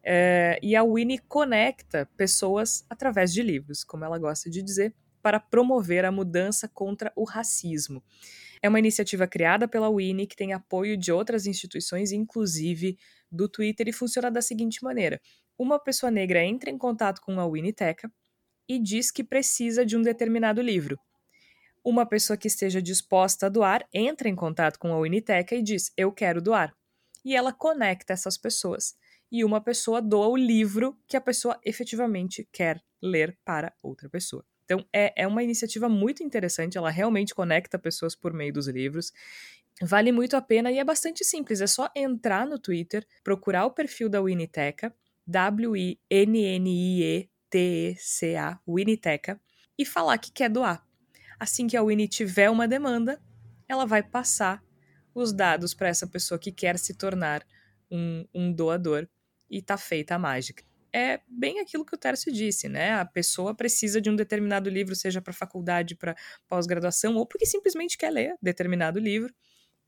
[0.03, 5.41] é, e a Winnie conecta pessoas através de livros, como ela gosta de dizer, para
[5.41, 8.03] promover a mudança contra o racismo.
[8.61, 12.99] É uma iniciativa criada pela Winnie que tem apoio de outras instituições, inclusive
[13.31, 15.21] do Twitter, e funciona da seguinte maneira:
[15.57, 18.11] uma pessoa negra entra em contato com a Winiteca
[18.69, 20.99] e diz que precisa de um determinado livro.
[21.85, 25.93] Uma pessoa que esteja disposta a doar entra em contato com a Uniteca e diz:
[25.97, 26.75] Eu quero doar.
[27.25, 28.97] E ela conecta essas pessoas.
[29.31, 34.45] E uma pessoa doa o livro que a pessoa efetivamente quer ler para outra pessoa.
[34.65, 39.13] Então, é, é uma iniciativa muito interessante, ela realmente conecta pessoas por meio dos livros.
[39.83, 41.61] Vale muito a pena e é bastante simples.
[41.61, 44.95] É só entrar no Twitter, procurar o perfil da Winiteca,
[47.55, 49.41] W-I-N-N-I-E-T-E-C-A, Winiteca,
[49.79, 50.85] e falar que quer doar.
[51.39, 53.21] Assim que a Winnie tiver uma demanda,
[53.69, 54.63] ela vai passar
[55.15, 57.47] os dados para essa pessoa que quer se tornar
[57.91, 59.09] um, um doador
[59.49, 60.65] e tá feita a mágica.
[60.93, 62.95] É bem aquilo que o Tércio disse, né?
[62.95, 66.17] A pessoa precisa de um determinado livro, seja para faculdade, para
[66.49, 69.35] pós-graduação, ou porque simplesmente quer ler determinado livro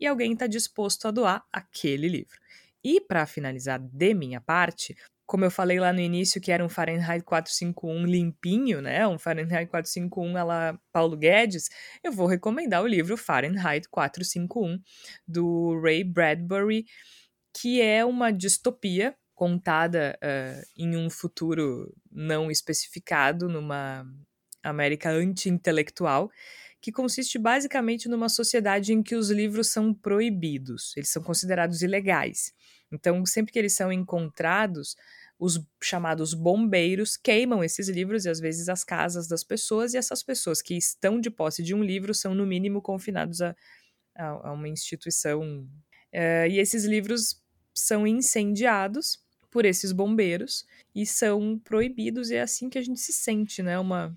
[0.01, 2.39] e alguém está disposto a doar aquele livro.
[2.83, 4.97] E para finalizar de minha parte,
[5.27, 9.07] como eu falei lá no início que era um Fahrenheit 451 limpinho, né?
[9.07, 11.69] Um Fahrenheit 451 ela Paulo Guedes,
[12.03, 14.81] eu vou recomendar o livro Fahrenheit 451
[15.27, 16.87] do Ray Bradbury,
[17.53, 24.07] que é uma distopia contada uh, em um futuro não especificado numa
[24.63, 26.31] América anti-intelectual
[26.81, 32.53] que consiste basicamente numa sociedade em que os livros são proibidos, eles são considerados ilegais.
[32.93, 34.97] Então, sempre que eles são encontrados,
[35.39, 40.23] os chamados bombeiros queimam esses livros e às vezes as casas das pessoas, e essas
[40.23, 43.55] pessoas que estão de posse de um livro são, no mínimo, confinados a,
[44.15, 45.69] a, a uma instituição.
[46.13, 47.43] Uh, e esses livros
[47.75, 53.13] são incendiados por esses bombeiros e são proibidos, e é assim que a gente se
[53.13, 53.79] sente, né?
[53.79, 54.17] Uma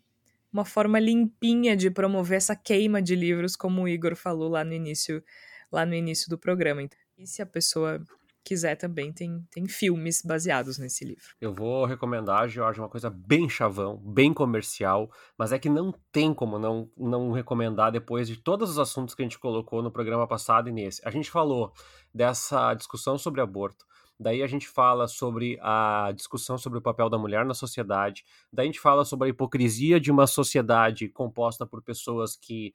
[0.51, 4.73] uma forma limpinha de promover essa queima de livros, como o Igor falou lá no
[4.73, 5.23] início,
[5.71, 6.81] lá no início do programa.
[6.81, 8.01] Então, e se a pessoa
[8.43, 11.35] quiser também, tem, tem filmes baseados nesse livro.
[11.39, 16.33] Eu vou recomendar, Jorge, uma coisa bem chavão, bem comercial, mas é que não tem
[16.33, 20.27] como não, não recomendar depois de todos os assuntos que a gente colocou no programa
[20.27, 21.01] passado e nesse.
[21.05, 21.73] A gente falou
[22.13, 23.85] dessa discussão sobre aborto,
[24.19, 28.25] Daí a gente fala sobre a discussão sobre o papel da mulher na sociedade.
[28.51, 32.73] Daí a gente fala sobre a hipocrisia de uma sociedade composta por pessoas que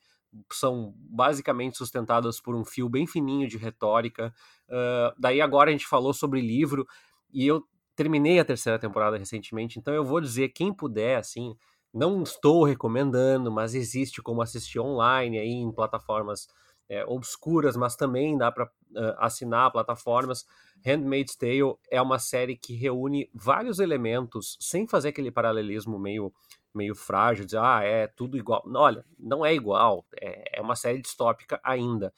[0.51, 4.33] são basicamente sustentadas por um fio bem fininho de retórica.
[4.67, 6.85] Uh, daí agora a gente falou sobre livro
[7.31, 7.63] e eu
[7.95, 11.55] terminei a terceira temporada recentemente, então eu vou dizer quem puder, assim,
[11.93, 16.47] não estou recomendando, mas existe como assistir online aí em plataformas
[16.89, 20.45] é, obscuras, mas também dá para uh, assinar plataformas.
[20.85, 26.33] Handmaid's Tale é uma série que reúne vários elementos sem fazer aquele paralelismo meio
[26.75, 28.61] meio frágil, dizer, ah, é tudo igual.
[28.75, 32.13] Olha, não é igual, é, é, uma série distópica ainda.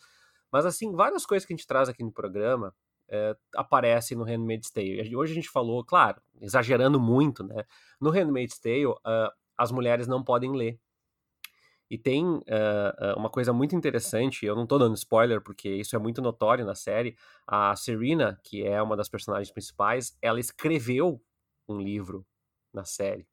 [0.52, 2.74] Mas, assim, várias coisas que a gente traz aqui no programa
[3.08, 5.16] é, aparecem no Handmaid's Tale.
[5.16, 7.66] Hoje a gente falou, claro, exagerando muito, né?
[8.02, 10.80] No Handmaid's Tale, uh, as mulheres não podem ler.
[11.90, 12.44] E tem uh,
[13.16, 16.76] uma coisa muito interessante, eu não estou dando spoiler, porque isso é muito notório na
[16.76, 17.16] série.
[17.46, 21.22] A Serena, que é uma das personagens principais, ela escreveu
[21.68, 22.26] um livro
[22.74, 23.26] na série.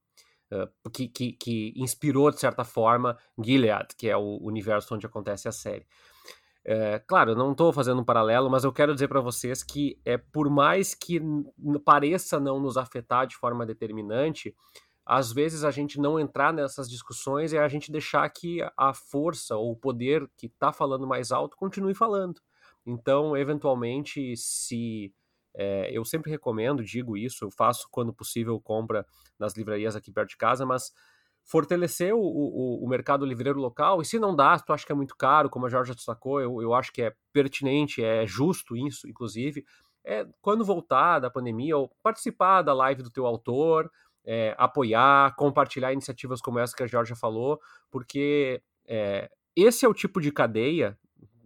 [0.52, 5.48] Uh, que, que, que, inspirou, de certa forma, Gilead, que é o universo onde acontece
[5.48, 5.86] a série.
[6.66, 10.16] É, claro, não estou fazendo um paralelo, mas eu quero dizer para vocês que, é,
[10.16, 11.20] por mais que
[11.84, 14.54] pareça não nos afetar de forma determinante,
[15.06, 19.56] às vezes a gente não entrar nessas discussões é a gente deixar que a força
[19.56, 22.40] ou o poder que está falando mais alto continue falando.
[22.86, 25.12] Então, eventualmente, se
[25.54, 29.06] é, eu sempre recomendo, digo isso, eu faço quando possível compra
[29.38, 30.92] nas livrarias aqui perto de casa, mas
[31.44, 34.92] fortalecer o, o, o, mercado livreiro local, e se não dá, se tu acha que
[34.92, 38.74] é muito caro, como a Jorge destacou, eu, eu acho que é pertinente, é justo
[38.74, 39.64] isso, inclusive,
[40.04, 43.90] é quando voltar da pandemia, ou participar da live do teu autor,
[44.24, 47.60] é, apoiar, compartilhar iniciativas como essa que a Georgia falou,
[47.90, 50.98] porque é, esse é o tipo de cadeia,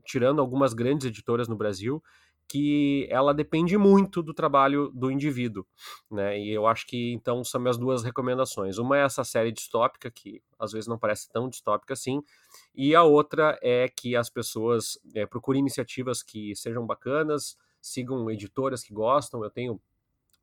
[0.04, 2.02] tirando algumas grandes editoras no Brasil,
[2.48, 5.66] que ela depende muito do trabalho do indivíduo,
[6.10, 6.40] né?
[6.40, 8.78] E eu acho que então são minhas duas recomendações.
[8.78, 12.22] Uma é essa série distópica que às vezes não parece tão distópica assim,
[12.74, 18.82] e a outra é que as pessoas é, procurem iniciativas que sejam bacanas, sigam editoras
[18.82, 19.44] que gostam.
[19.44, 19.78] Eu tenho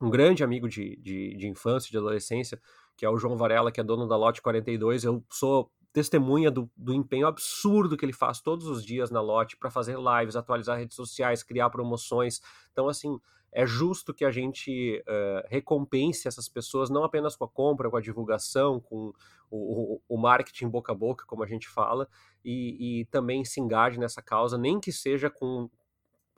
[0.00, 2.60] um grande amigo de, de, de infância, de adolescência,
[2.96, 5.04] que é o João Varela, que é dono da Lote 42.
[5.04, 9.56] Eu sou testemunha do, do empenho absurdo que ele faz todos os dias na Lote
[9.56, 12.40] para fazer lives, atualizar redes sociais, criar promoções.
[12.70, 13.18] Então, assim,
[13.50, 17.96] é justo que a gente uh, recompense essas pessoas, não apenas com a compra, com
[17.96, 19.14] a divulgação, com
[19.50, 22.06] o, o, o marketing boca a boca, como a gente fala,
[22.44, 25.70] e, e, também se engaje nessa causa, nem que seja com,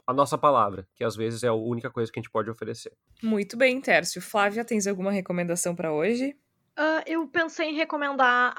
[0.09, 2.97] a nossa palavra, que às vezes é a única coisa que a gente pode oferecer.
[3.23, 4.23] Muito bem, Tércio.
[4.23, 6.35] Flávia, tens alguma recomendação para hoje?
[6.79, 8.55] Uh, eu pensei em recomendar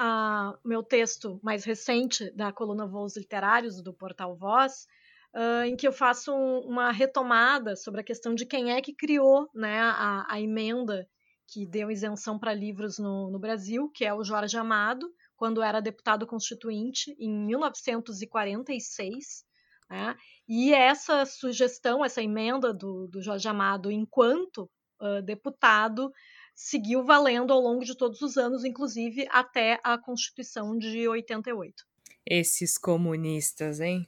[0.64, 4.86] o meu texto mais recente da coluna Voos Literários do portal Voz,
[5.34, 8.94] uh, em que eu faço um, uma retomada sobre a questão de quem é que
[8.94, 11.10] criou né, a, a emenda
[11.48, 15.80] que deu isenção para livros no, no Brasil, que é o Jorge Amado, quando era
[15.80, 19.49] deputado constituinte em 1946
[19.90, 20.16] Né?
[20.48, 24.70] E essa sugestão, essa emenda do, do Jorge Amado, enquanto
[25.02, 26.12] uh, deputado,
[26.54, 31.86] seguiu valendo ao longo de todos os anos, inclusive até a Constituição de 88.
[32.26, 34.08] Esses comunistas, hein?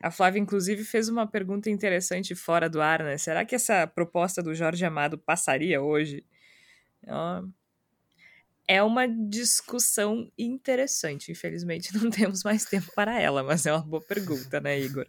[0.00, 3.16] A Flávia, inclusive, fez uma pergunta interessante fora do ar, né?
[3.16, 6.24] Será que essa proposta do Jorge Amado passaria hoje?
[7.02, 7.48] É uma
[9.28, 11.30] discussão interessante.
[11.30, 15.06] Infelizmente, não temos mais tempo para ela, mas é uma boa pergunta, né, Igor?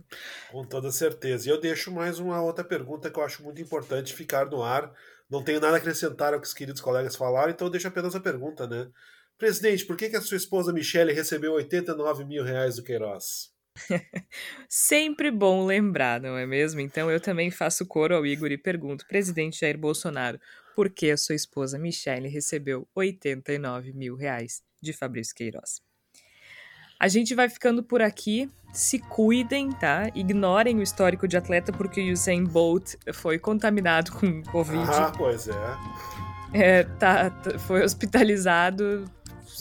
[0.52, 1.48] Com toda certeza.
[1.48, 4.92] E eu deixo mais uma outra pergunta que eu acho muito importante ficar no ar.
[5.30, 8.16] Não tenho nada a acrescentar ao que os queridos colegas falaram, então eu deixo apenas
[8.16, 8.88] a pergunta, né?
[9.38, 13.52] Presidente, por que, que a sua esposa Michele recebeu 89 mil reais do Queiroz?
[14.68, 16.80] Sempre bom lembrar, não é mesmo?
[16.80, 20.40] Então eu também faço coro ao Igor e pergunto, presidente Jair Bolsonaro,
[20.78, 25.82] por que a sua esposa Michele recebeu 89 mil reais de Fabrício Queiroz?
[27.00, 28.48] A gente vai ficando por aqui.
[28.72, 30.12] Se cuidem, tá?
[30.14, 34.86] Ignorem o histórico de atleta, porque o Usain Bolt foi contaminado com Covid.
[34.88, 35.78] Ah, pois é.
[36.54, 37.32] É, tá,
[37.66, 39.10] foi hospitalizado,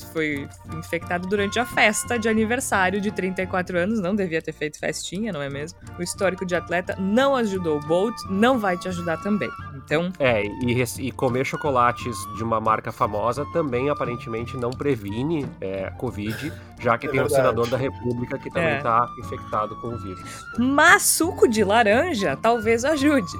[0.04, 5.32] foi infectado durante a festa de aniversário de 34 anos, não devia ter feito festinha,
[5.32, 5.78] não é mesmo?
[5.98, 9.50] O histórico de atleta não ajudou o Bolt, não vai te ajudar também.
[9.74, 10.12] Então.
[10.18, 16.52] É, e, e comer chocolates de uma marca famosa também aparentemente não previne é, Covid,
[16.80, 17.32] já que é tem verdade.
[17.32, 19.20] um senador da República que também está é.
[19.20, 20.44] infectado com o vírus.
[20.58, 23.36] Mas suco de laranja talvez ajude,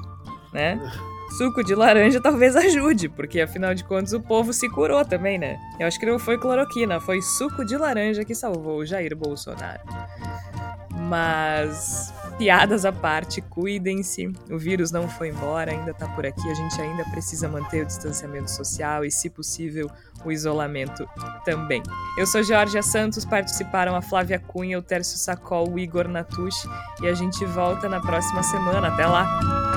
[0.52, 0.80] né?
[1.36, 5.58] suco de laranja talvez ajude, porque afinal de contas o povo se curou também, né?
[5.78, 9.80] Eu acho que não foi cloroquina, foi suco de laranja que salvou o Jair Bolsonaro.
[11.08, 14.32] Mas piadas à parte, cuidem-se.
[14.50, 16.48] O vírus não foi embora, ainda tá por aqui.
[16.48, 19.90] A gente ainda precisa manter o distanciamento social e, se possível,
[20.24, 21.08] o isolamento
[21.44, 21.82] também.
[22.18, 26.66] Eu sou Georgia Santos, participaram a Flávia Cunha, o Tércio Sacol, o Igor Natush
[27.02, 28.88] e a gente volta na próxima semana.
[28.88, 29.75] Até lá!